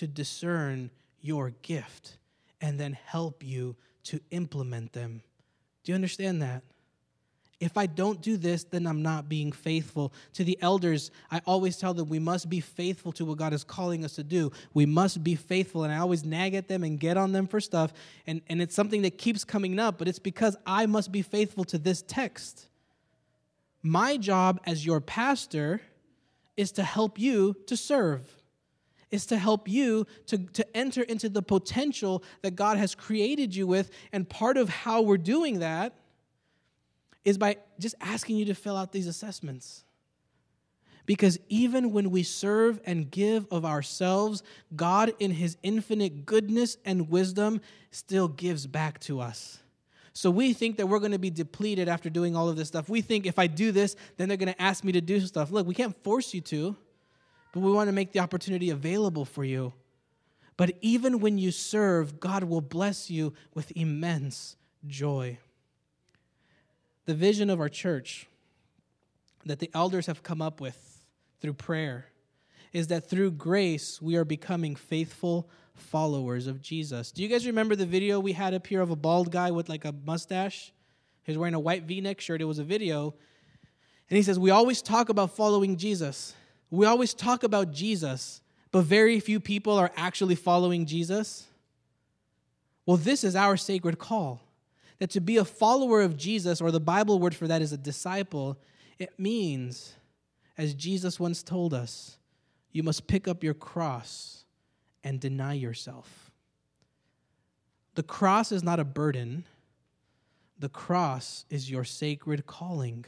to 0.00 0.06
discern 0.06 0.90
your 1.20 1.50
gift 1.60 2.16
and 2.62 2.80
then 2.80 2.96
help 3.04 3.44
you 3.44 3.76
to 4.04 4.18
implement 4.30 4.94
them. 4.94 5.20
Do 5.84 5.92
you 5.92 5.94
understand 5.94 6.40
that? 6.40 6.62
If 7.60 7.76
I 7.76 7.84
don't 7.84 8.22
do 8.22 8.38
this, 8.38 8.64
then 8.64 8.86
I'm 8.86 9.02
not 9.02 9.28
being 9.28 9.52
faithful. 9.52 10.14
To 10.32 10.44
the 10.44 10.56
elders, 10.62 11.10
I 11.30 11.42
always 11.44 11.76
tell 11.76 11.92
them 11.92 12.08
we 12.08 12.18
must 12.18 12.48
be 12.48 12.60
faithful 12.60 13.12
to 13.12 13.26
what 13.26 13.36
God 13.36 13.52
is 13.52 13.62
calling 13.62 14.02
us 14.02 14.14
to 14.14 14.24
do. 14.24 14.50
We 14.72 14.86
must 14.86 15.22
be 15.22 15.34
faithful. 15.34 15.84
And 15.84 15.92
I 15.92 15.98
always 15.98 16.24
nag 16.24 16.54
at 16.54 16.66
them 16.66 16.82
and 16.82 16.98
get 16.98 17.18
on 17.18 17.32
them 17.32 17.46
for 17.46 17.60
stuff. 17.60 17.92
And, 18.26 18.40
and 18.48 18.62
it's 18.62 18.74
something 18.74 19.02
that 19.02 19.18
keeps 19.18 19.44
coming 19.44 19.78
up, 19.78 19.98
but 19.98 20.08
it's 20.08 20.18
because 20.18 20.56
I 20.64 20.86
must 20.86 21.12
be 21.12 21.20
faithful 21.20 21.64
to 21.64 21.76
this 21.76 22.00
text. 22.00 22.70
My 23.82 24.16
job 24.16 24.60
as 24.64 24.86
your 24.86 25.02
pastor 25.02 25.82
is 26.56 26.72
to 26.72 26.82
help 26.82 27.18
you 27.18 27.54
to 27.66 27.76
serve, 27.76 28.39
is 29.10 29.26
to 29.26 29.38
help 29.38 29.68
you 29.68 30.06
to, 30.26 30.38
to 30.38 30.76
enter 30.76 31.02
into 31.02 31.28
the 31.28 31.42
potential 31.42 32.22
that 32.42 32.56
God 32.56 32.78
has 32.78 32.94
created 32.94 33.54
you 33.54 33.66
with. 33.66 33.90
And 34.12 34.28
part 34.28 34.56
of 34.56 34.68
how 34.68 35.02
we're 35.02 35.18
doing 35.18 35.60
that 35.60 35.94
is 37.24 37.38
by 37.38 37.56
just 37.78 37.94
asking 38.00 38.36
you 38.36 38.46
to 38.46 38.54
fill 38.54 38.76
out 38.76 38.92
these 38.92 39.06
assessments. 39.06 39.84
Because 41.06 41.38
even 41.48 41.92
when 41.92 42.10
we 42.10 42.22
serve 42.22 42.80
and 42.84 43.10
give 43.10 43.46
of 43.50 43.64
ourselves, 43.64 44.42
God, 44.76 45.12
in 45.18 45.32
His 45.32 45.56
infinite 45.62 46.24
goodness 46.24 46.76
and 46.84 47.10
wisdom, 47.10 47.60
still 47.90 48.28
gives 48.28 48.66
back 48.66 49.00
to 49.00 49.20
us. 49.20 49.58
So 50.12 50.30
we 50.30 50.52
think 50.52 50.76
that 50.76 50.86
we're 50.86 50.98
going 50.98 51.12
to 51.12 51.18
be 51.18 51.30
depleted 51.30 51.88
after 51.88 52.10
doing 52.10 52.36
all 52.36 52.48
of 52.48 52.56
this 52.56 52.68
stuff. 52.68 52.88
We 52.88 53.00
think 53.00 53.26
if 53.26 53.38
I 53.38 53.46
do 53.46 53.72
this, 53.72 53.96
then 54.16 54.28
they're 54.28 54.36
going 54.36 54.52
to 54.52 54.62
ask 54.62 54.84
me 54.84 54.92
to 54.92 55.00
do 55.00 55.20
stuff. 55.20 55.50
Look, 55.50 55.66
we 55.66 55.74
can't 55.74 55.96
force 56.02 56.34
you 56.34 56.40
to, 56.42 56.76
but 57.52 57.60
we 57.60 57.72
want 57.72 57.88
to 57.88 57.92
make 57.92 58.12
the 58.12 58.20
opportunity 58.20 58.70
available 58.70 59.24
for 59.24 59.44
you. 59.44 59.72
But 60.56 60.76
even 60.80 61.20
when 61.20 61.38
you 61.38 61.50
serve, 61.50 62.20
God 62.20 62.44
will 62.44 62.60
bless 62.60 63.10
you 63.10 63.32
with 63.54 63.72
immense 63.74 64.56
joy 64.86 65.38
the 67.10 67.14
vision 67.16 67.50
of 67.50 67.58
our 67.58 67.68
church 67.68 68.28
that 69.44 69.58
the 69.58 69.68
elders 69.74 70.06
have 70.06 70.22
come 70.22 70.40
up 70.40 70.60
with 70.60 71.04
through 71.40 71.54
prayer 71.54 72.06
is 72.72 72.86
that 72.86 73.10
through 73.10 73.32
grace 73.32 74.00
we 74.00 74.14
are 74.14 74.24
becoming 74.24 74.76
faithful 74.76 75.50
followers 75.74 76.46
of 76.46 76.62
Jesus. 76.62 77.10
Do 77.10 77.24
you 77.24 77.28
guys 77.28 77.46
remember 77.46 77.74
the 77.74 77.84
video 77.84 78.20
we 78.20 78.32
had 78.32 78.54
up 78.54 78.64
here 78.64 78.80
of 78.80 78.90
a 78.90 78.96
bald 78.96 79.32
guy 79.32 79.50
with 79.50 79.68
like 79.68 79.84
a 79.84 79.92
mustache? 80.04 80.72
He 81.24 81.32
was 81.32 81.36
wearing 81.36 81.54
a 81.54 81.58
white 81.58 81.82
v 81.82 82.00
neck 82.00 82.20
shirt. 82.20 82.40
It 82.40 82.44
was 82.44 82.60
a 82.60 82.64
video. 82.64 83.14
And 84.08 84.16
he 84.16 84.22
says, 84.22 84.38
We 84.38 84.50
always 84.50 84.80
talk 84.80 85.08
about 85.08 85.34
following 85.34 85.76
Jesus. 85.76 86.36
We 86.70 86.86
always 86.86 87.14
talk 87.14 87.42
about 87.42 87.72
Jesus, 87.72 88.40
but 88.70 88.82
very 88.82 89.18
few 89.20 89.40
people 89.40 89.72
are 89.74 89.90
actually 89.96 90.36
following 90.36 90.86
Jesus. 90.86 91.46
Well, 92.86 92.96
this 92.96 93.24
is 93.24 93.34
our 93.34 93.56
sacred 93.56 93.98
call 93.98 94.40
that 94.98 95.10
to 95.10 95.20
be 95.20 95.38
a 95.38 95.44
follower 95.44 96.02
of 96.02 96.16
Jesus, 96.16 96.60
or 96.60 96.70
the 96.70 96.78
Bible 96.78 97.18
word 97.18 97.34
for 97.34 97.48
that 97.48 97.62
is 97.62 97.72
a 97.72 97.76
disciple, 97.76 98.58
it 98.98 99.18
means, 99.18 99.94
as 100.58 100.74
Jesus 100.74 101.18
once 101.18 101.42
told 101.42 101.72
us, 101.72 102.18
you 102.70 102.82
must 102.82 103.06
pick 103.06 103.26
up 103.26 103.42
your 103.42 103.54
cross 103.54 104.44
and 105.02 105.18
deny 105.18 105.54
yourself. 105.54 106.30
The 107.94 108.02
cross 108.02 108.52
is 108.52 108.62
not 108.62 108.78
a 108.78 108.84
burden, 108.84 109.46
the 110.58 110.68
cross 110.68 111.46
is 111.48 111.70
your 111.70 111.84
sacred 111.84 112.46
calling. 112.46 113.06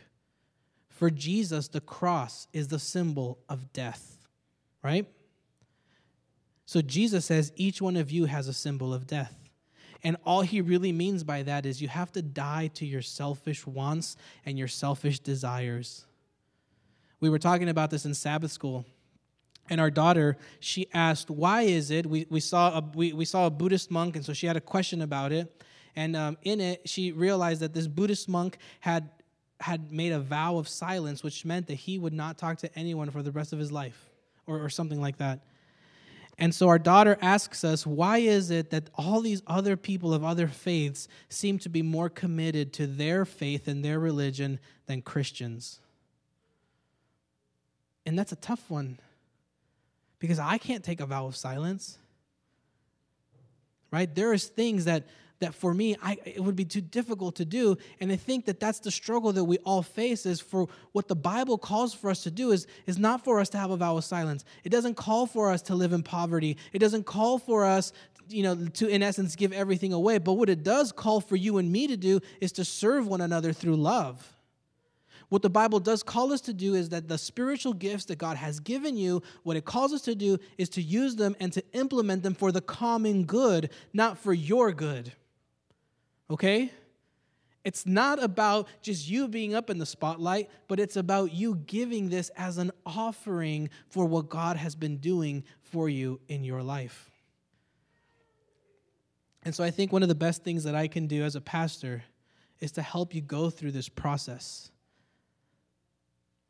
For 1.03 1.11
Jesus, 1.11 1.67
the 1.67 1.81
cross 1.81 2.47
is 2.53 2.69
the 2.69 2.79
symbol 2.79 3.41
of 3.49 3.73
death, 3.73 4.29
right? 4.85 5.05
So 6.65 6.81
Jesus 6.81 7.25
says 7.25 7.51
each 7.57 7.83
one 7.83 7.97
of 7.97 8.13
you 8.13 8.27
has 8.27 8.47
a 8.47 8.53
symbol 8.53 8.95
of 8.95 9.09
death. 9.09 9.35
And 10.05 10.17
all 10.25 10.43
he 10.43 10.61
really 10.61 10.93
means 10.93 11.25
by 11.25 11.43
that 11.43 11.67
is 11.67 11.83
you 11.83 11.89
have 11.89 12.13
to 12.13 12.23
die 12.23 12.69
to 12.75 12.87
your 12.87 13.03
selfish 13.03 13.67
wants 13.67 14.17
and 14.47 14.57
your 14.57 14.69
selfish 14.69 15.19
desires. 15.19 16.07
We 17.19 17.31
were 17.31 17.41
talking 17.41 17.69
about 17.69 17.91
this 17.91 18.05
in 18.05 18.15
Sabbath 18.15 18.53
school. 18.53 18.87
And 19.69 19.81
our 19.81 19.91
daughter, 19.91 20.37
she 20.61 20.87
asked, 20.95 21.31
why 21.31 21.63
is 21.63 21.91
it? 21.91 22.07
We, 22.07 22.29
we, 22.31 22.39
saw, 22.39 22.79
a, 22.79 22.91
we, 22.95 23.13
we 23.13 23.25
saw 23.25 23.47
a 23.49 23.51
Buddhist 23.51 23.91
monk, 23.91 24.15
and 24.15 24.25
so 24.25 24.33
she 24.33 24.47
had 24.47 24.57
a 24.57 24.61
question 24.61 25.03
about 25.03 25.33
it. 25.33 25.65
And 25.97 26.15
um, 26.15 26.39
in 26.43 26.61
it, 26.61 26.89
she 26.89 27.11
realized 27.11 27.61
that 27.61 27.75
this 27.75 27.89
Buddhist 27.89 28.29
monk 28.29 28.59
had, 28.79 29.11
had 29.63 29.93
made 29.93 30.13
a 30.13 30.21
vow 30.21 30.57
of 30.59 30.69
silence, 30.69 31.23
which 31.23 31.45
meant 31.45 31.67
that 31.69 31.75
he 31.75 31.99
would 31.99 32.13
not 32.13 32.39
talk 32.39 32.59
to 32.59 32.79
anyone 32.79 33.11
for 33.11 33.23
the 33.23 33.33
rest 33.33 33.53
of 33.53 33.59
his 33.59 33.73
life, 33.73 34.11
or, 34.47 34.63
or 34.63 34.69
something 34.69 35.01
like 35.01 35.19
that. 35.19 35.41
And 36.39 36.55
so 36.55 36.69
our 36.69 36.79
daughter 36.79 37.17
asks 37.21 37.63
us, 37.63 37.87
why 37.87 38.19
is 38.19 38.51
it 38.51 38.71
that 38.71 38.91
all 38.95 39.21
these 39.21 39.43
other 39.47 39.77
people 39.77 40.15
of 40.15 40.25
other 40.25 40.49
faiths 40.49 41.07
seem 41.29 41.59
to 41.61 41.69
be 41.69 41.83
more 41.83 42.09
committed 42.09 42.73
to 42.75 42.87
their 42.87 43.25
faith 43.25 43.69
and 43.69 43.85
their 43.85 44.01
religion 44.01 44.59
than 44.87 45.03
Christians? 45.03 45.79
And 48.05 48.19
that's 48.19 48.33
a 48.33 48.37
tough 48.37 48.71
one 48.71 48.99
because 50.19 50.39
I 50.39 50.59
can't 50.59 50.83
take 50.83 51.01
a 51.01 51.07
vow 51.07 51.27
of 51.27 51.37
silence. 51.37 51.99
Right? 53.91 54.13
There 54.13 54.33
is 54.33 54.47
things 54.47 54.87
that 54.87 55.07
that 55.43 55.55
for 55.55 55.75
me 55.75 55.97
I, 56.03 56.17
it 56.25 56.41
would 56.41 56.57
be 56.57 56.65
too 56.65 56.81
difficult 56.81 57.37
to 57.37 57.45
do. 57.45 57.77
And 58.01 58.11
i 58.11 58.17
think 58.17 58.47
that 58.47 58.59
that's 58.59 58.81
the 58.81 58.91
struggle 58.91 59.33
that 59.33 59.45
we 59.45 59.59
all 59.59 59.83
face 59.83 60.25
is 60.25 60.41
for 60.41 60.69
what 60.93 61.09
the 61.09 61.15
bible 61.15 61.59
calls 61.59 61.93
for 61.93 62.11
us 62.11 62.23
to 62.23 62.31
do 62.31 62.51
is, 62.53 62.67
is 62.87 62.99
not 62.99 63.23
for 63.23 63.41
us 63.41 63.49
to 63.51 63.59
have 63.59 63.71
a 63.71 63.77
vow 63.77 63.97
of 63.97 64.05
silence. 64.05 64.45
It 64.65 64.71
doesn't 64.71 64.95
call 64.95 65.27
for 65.27 65.51
us 65.51 65.63
to 65.63 65.75
live 65.75 65.93
in 65.93 66.03
poverty. 66.03 66.57
It 66.73 66.79
doesn't 66.79 67.05
call 67.05 67.39
for 67.39 67.65
us 67.65 67.93
you 68.29 68.43
know 68.43 68.55
to 68.55 68.89
in 68.89 69.03
essence 69.03 69.37
give 69.37 69.53
everything 69.53 69.93
away. 69.93 70.19
But 70.19 70.35
what 70.35 70.49
it 70.49 70.63
does 70.63 70.93
call 70.93 71.21
for 71.21 71.37
you 71.37 71.59
and 71.59 71.71
me 71.71 71.87
to 71.89 71.97
do 71.97 72.21
is 72.41 72.53
to 72.53 72.65
serve 72.65 73.07
one 73.07 73.21
another 73.21 73.53
through 73.53 73.77
love. 73.77 74.33
What 75.29 75.41
the 75.41 75.51
Bible 75.51 75.81
does 75.81 76.03
call 76.03 76.31
us 76.35 76.43
to 76.43 76.53
do 76.53 76.75
is 76.75 76.91
that 76.91 77.09
the 77.09 77.17
spiritual 77.17 77.73
gifts 77.73 78.05
that 78.07 78.19
God 78.19 78.37
has 78.37 78.61
given 78.61 78.99
you, 78.99 79.23
what 79.45 79.57
it 79.57 79.65
calls 79.65 79.95
us 79.95 80.03
to 80.03 80.15
do 80.15 80.37
is 80.59 80.69
to 80.71 80.83
use 80.83 81.17
them 81.17 81.35
and 81.41 81.51
to 81.55 81.65
implement 81.73 82.23
them 82.23 82.35
for 82.35 82.53
the 82.53 82.61
common 82.61 83.25
good, 83.25 83.71
not 83.95 84.19
for 84.19 84.35
your 84.35 84.73
good 84.73 85.13
okay? 86.31 86.71
It's 87.65 87.87
not 87.87 88.23
about 88.23 88.67
just 88.83 89.09
you 89.09 89.29
being 89.29 89.55
up 89.55 89.71
in 89.71 89.79
the 89.79 89.87
spotlight, 89.87 90.51
but 90.67 90.81
it's 90.81 90.97
about 90.97 91.33
you 91.33 91.57
giving 91.67 92.09
this 92.09 92.29
as 92.31 92.59
an 92.59 92.73
offering 92.85 93.71
for 93.89 94.05
what 94.07 94.29
God 94.29 94.57
has 94.57 94.75
been 94.75 94.97
doing 94.97 95.45
for 95.61 95.89
you 95.89 96.21
in 96.29 96.43
your 96.43 96.63
life. 96.63 97.11
And 99.45 99.55
so 99.55 99.63
I 99.63 99.71
think 99.71 99.93
one 99.93 100.03
of 100.03 100.09
the 100.09 100.15
best 100.15 100.45
things 100.45 100.65
that 100.65 100.75
I 100.75 100.89
can 100.89 101.07
do 101.07 101.23
as 101.23 101.37
a 101.37 101.41
pastor 101.41 102.03
is 102.61 102.73
to 102.73 102.83
help 102.83 103.15
you 103.15 103.21
go 103.21 103.51
through 103.51 103.73
this 103.73 103.89
process. 103.89 104.71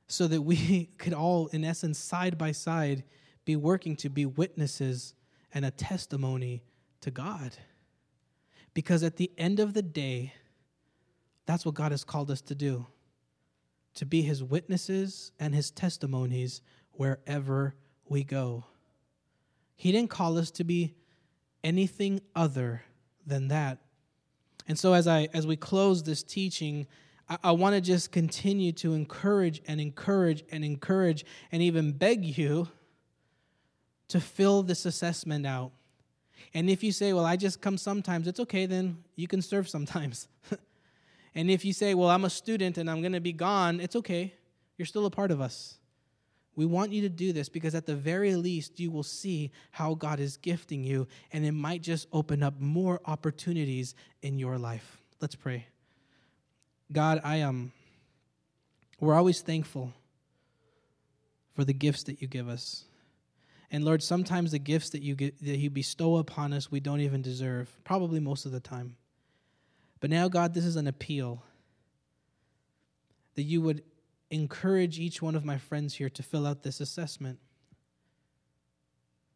so 0.08 0.26
that 0.26 0.42
we 0.42 0.90
could 0.98 1.14
all, 1.14 1.46
in 1.48 1.64
essence, 1.64 1.98
side 1.98 2.36
by 2.36 2.52
side, 2.52 3.02
be 3.46 3.56
working 3.56 3.96
to 3.96 4.10
be 4.10 4.26
witnesses 4.26 5.14
and 5.54 5.64
a 5.64 5.70
testimony 5.70 6.62
to 7.00 7.10
God. 7.10 7.56
Because 8.74 9.02
at 9.02 9.16
the 9.16 9.30
end 9.36 9.60
of 9.60 9.74
the 9.74 9.82
day, 9.82 10.32
that's 11.46 11.66
what 11.66 11.74
God 11.74 11.92
has 11.92 12.04
called 12.04 12.30
us 12.30 12.40
to 12.42 12.54
do 12.54 12.86
to 13.94 14.06
be 14.06 14.22
his 14.22 14.42
witnesses 14.42 15.32
and 15.38 15.54
his 15.54 15.70
testimonies 15.70 16.62
wherever 16.92 17.74
we 18.08 18.24
go. 18.24 18.64
He 19.76 19.92
didn't 19.92 20.10
call 20.10 20.38
us 20.38 20.50
to 20.52 20.64
be 20.64 20.94
anything 21.62 22.20
other 22.34 22.82
than 23.26 23.48
that. 23.48 23.78
And 24.68 24.78
so 24.78 24.92
as 24.92 25.06
I 25.06 25.28
as 25.34 25.46
we 25.46 25.56
close 25.56 26.02
this 26.02 26.22
teaching, 26.22 26.86
I, 27.28 27.38
I 27.44 27.50
want 27.52 27.74
to 27.74 27.80
just 27.80 28.12
continue 28.12 28.72
to 28.72 28.94
encourage 28.94 29.60
and 29.66 29.80
encourage 29.80 30.44
and 30.50 30.64
encourage 30.64 31.24
and 31.50 31.62
even 31.62 31.92
beg 31.92 32.24
you 32.24 32.68
to 34.08 34.20
fill 34.20 34.62
this 34.62 34.86
assessment 34.86 35.46
out. 35.46 35.72
And 36.54 36.68
if 36.68 36.82
you 36.82 36.92
say, 36.92 37.12
Well, 37.12 37.24
I 37.24 37.36
just 37.36 37.60
come 37.60 37.78
sometimes, 37.78 38.26
it's 38.26 38.40
okay, 38.40 38.66
then 38.66 38.98
you 39.16 39.28
can 39.28 39.42
serve 39.42 39.68
sometimes. 39.68 40.28
and 41.34 41.50
if 41.50 41.64
you 41.64 41.72
say, 41.72 41.94
Well, 41.94 42.10
I'm 42.10 42.24
a 42.24 42.30
student 42.30 42.78
and 42.78 42.90
I'm 42.90 43.00
going 43.00 43.12
to 43.12 43.20
be 43.20 43.32
gone, 43.32 43.80
it's 43.80 43.96
okay. 43.96 44.34
You're 44.76 44.86
still 44.86 45.06
a 45.06 45.10
part 45.10 45.30
of 45.30 45.40
us. 45.40 45.78
We 46.54 46.66
want 46.66 46.92
you 46.92 47.02
to 47.02 47.08
do 47.08 47.32
this 47.32 47.48
because 47.48 47.74
at 47.74 47.86
the 47.86 47.96
very 47.96 48.34
least, 48.36 48.78
you 48.78 48.90
will 48.90 49.02
see 49.02 49.50
how 49.70 49.94
God 49.94 50.20
is 50.20 50.36
gifting 50.36 50.84
you, 50.84 51.08
and 51.32 51.46
it 51.46 51.52
might 51.52 51.80
just 51.80 52.08
open 52.12 52.42
up 52.42 52.60
more 52.60 53.00
opportunities 53.06 53.94
in 54.20 54.38
your 54.38 54.58
life. 54.58 54.98
Let's 55.20 55.34
pray. 55.34 55.66
God, 56.92 57.22
I 57.24 57.36
am. 57.36 57.48
Um, 57.48 57.72
we're 59.00 59.14
always 59.14 59.40
thankful 59.40 59.92
for 61.54 61.64
the 61.64 61.72
gifts 61.72 62.04
that 62.04 62.20
you 62.20 62.28
give 62.28 62.48
us. 62.48 62.84
And 63.72 63.86
Lord, 63.86 64.02
sometimes 64.02 64.52
the 64.52 64.58
gifts 64.58 64.90
that 64.90 65.02
you 65.02 65.14
get, 65.14 65.42
that 65.42 65.56
you 65.56 65.70
bestow 65.70 66.18
upon 66.18 66.52
us, 66.52 66.70
we 66.70 66.78
don't 66.78 67.00
even 67.00 67.22
deserve, 67.22 67.74
probably 67.84 68.20
most 68.20 68.44
of 68.44 68.52
the 68.52 68.60
time. 68.60 68.96
But 69.98 70.10
now, 70.10 70.28
God, 70.28 70.52
this 70.52 70.66
is 70.66 70.76
an 70.76 70.86
appeal 70.86 71.42
that 73.34 73.44
you 73.44 73.62
would 73.62 73.82
encourage 74.30 74.98
each 74.98 75.22
one 75.22 75.34
of 75.34 75.44
my 75.44 75.56
friends 75.56 75.94
here 75.94 76.10
to 76.10 76.22
fill 76.22 76.46
out 76.46 76.62
this 76.62 76.80
assessment 76.80 77.38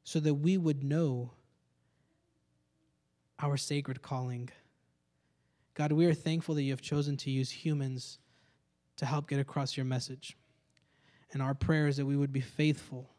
so 0.05 0.21
that 0.21 0.35
we 0.35 0.59
would 0.59 0.85
know 0.85 1.31
our 3.39 3.57
sacred 3.57 4.03
calling. 4.03 4.51
God, 5.73 5.93
we 5.93 6.05
are 6.05 6.15
thankful 6.15 6.55
that 6.57 6.63
you 6.63 6.73
have 6.73 6.83
chosen 6.83 7.17
to 7.19 7.31
use 7.31 7.51
humans 7.51 8.19
to 8.97 9.07
help 9.07 9.29
get 9.29 9.41
across 9.41 9.79
your 9.79 9.87
message. 9.87 10.37
And 11.33 11.41
our 11.41 11.55
prayer 11.55 11.87
is 11.87 11.97
that 11.97 12.07
we 12.07 12.17
would 12.17 12.33
be 12.33 12.41
faithful 12.41 13.16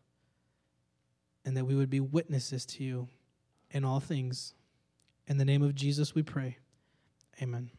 and 1.47 1.55
that 1.55 1.63
we 1.63 1.75
would 1.75 1.89
be 1.89 2.01
witnesses 2.01 2.65
to 2.65 2.83
you 2.83 3.07
in 3.71 3.85
all 3.85 4.01
things. 4.01 4.53
In 5.27 5.37
the 5.37 5.45
name 5.45 5.63
of 5.63 5.75
Jesus, 5.75 6.13
we 6.13 6.21
pray. 6.21 6.57
Amen. 7.41 7.71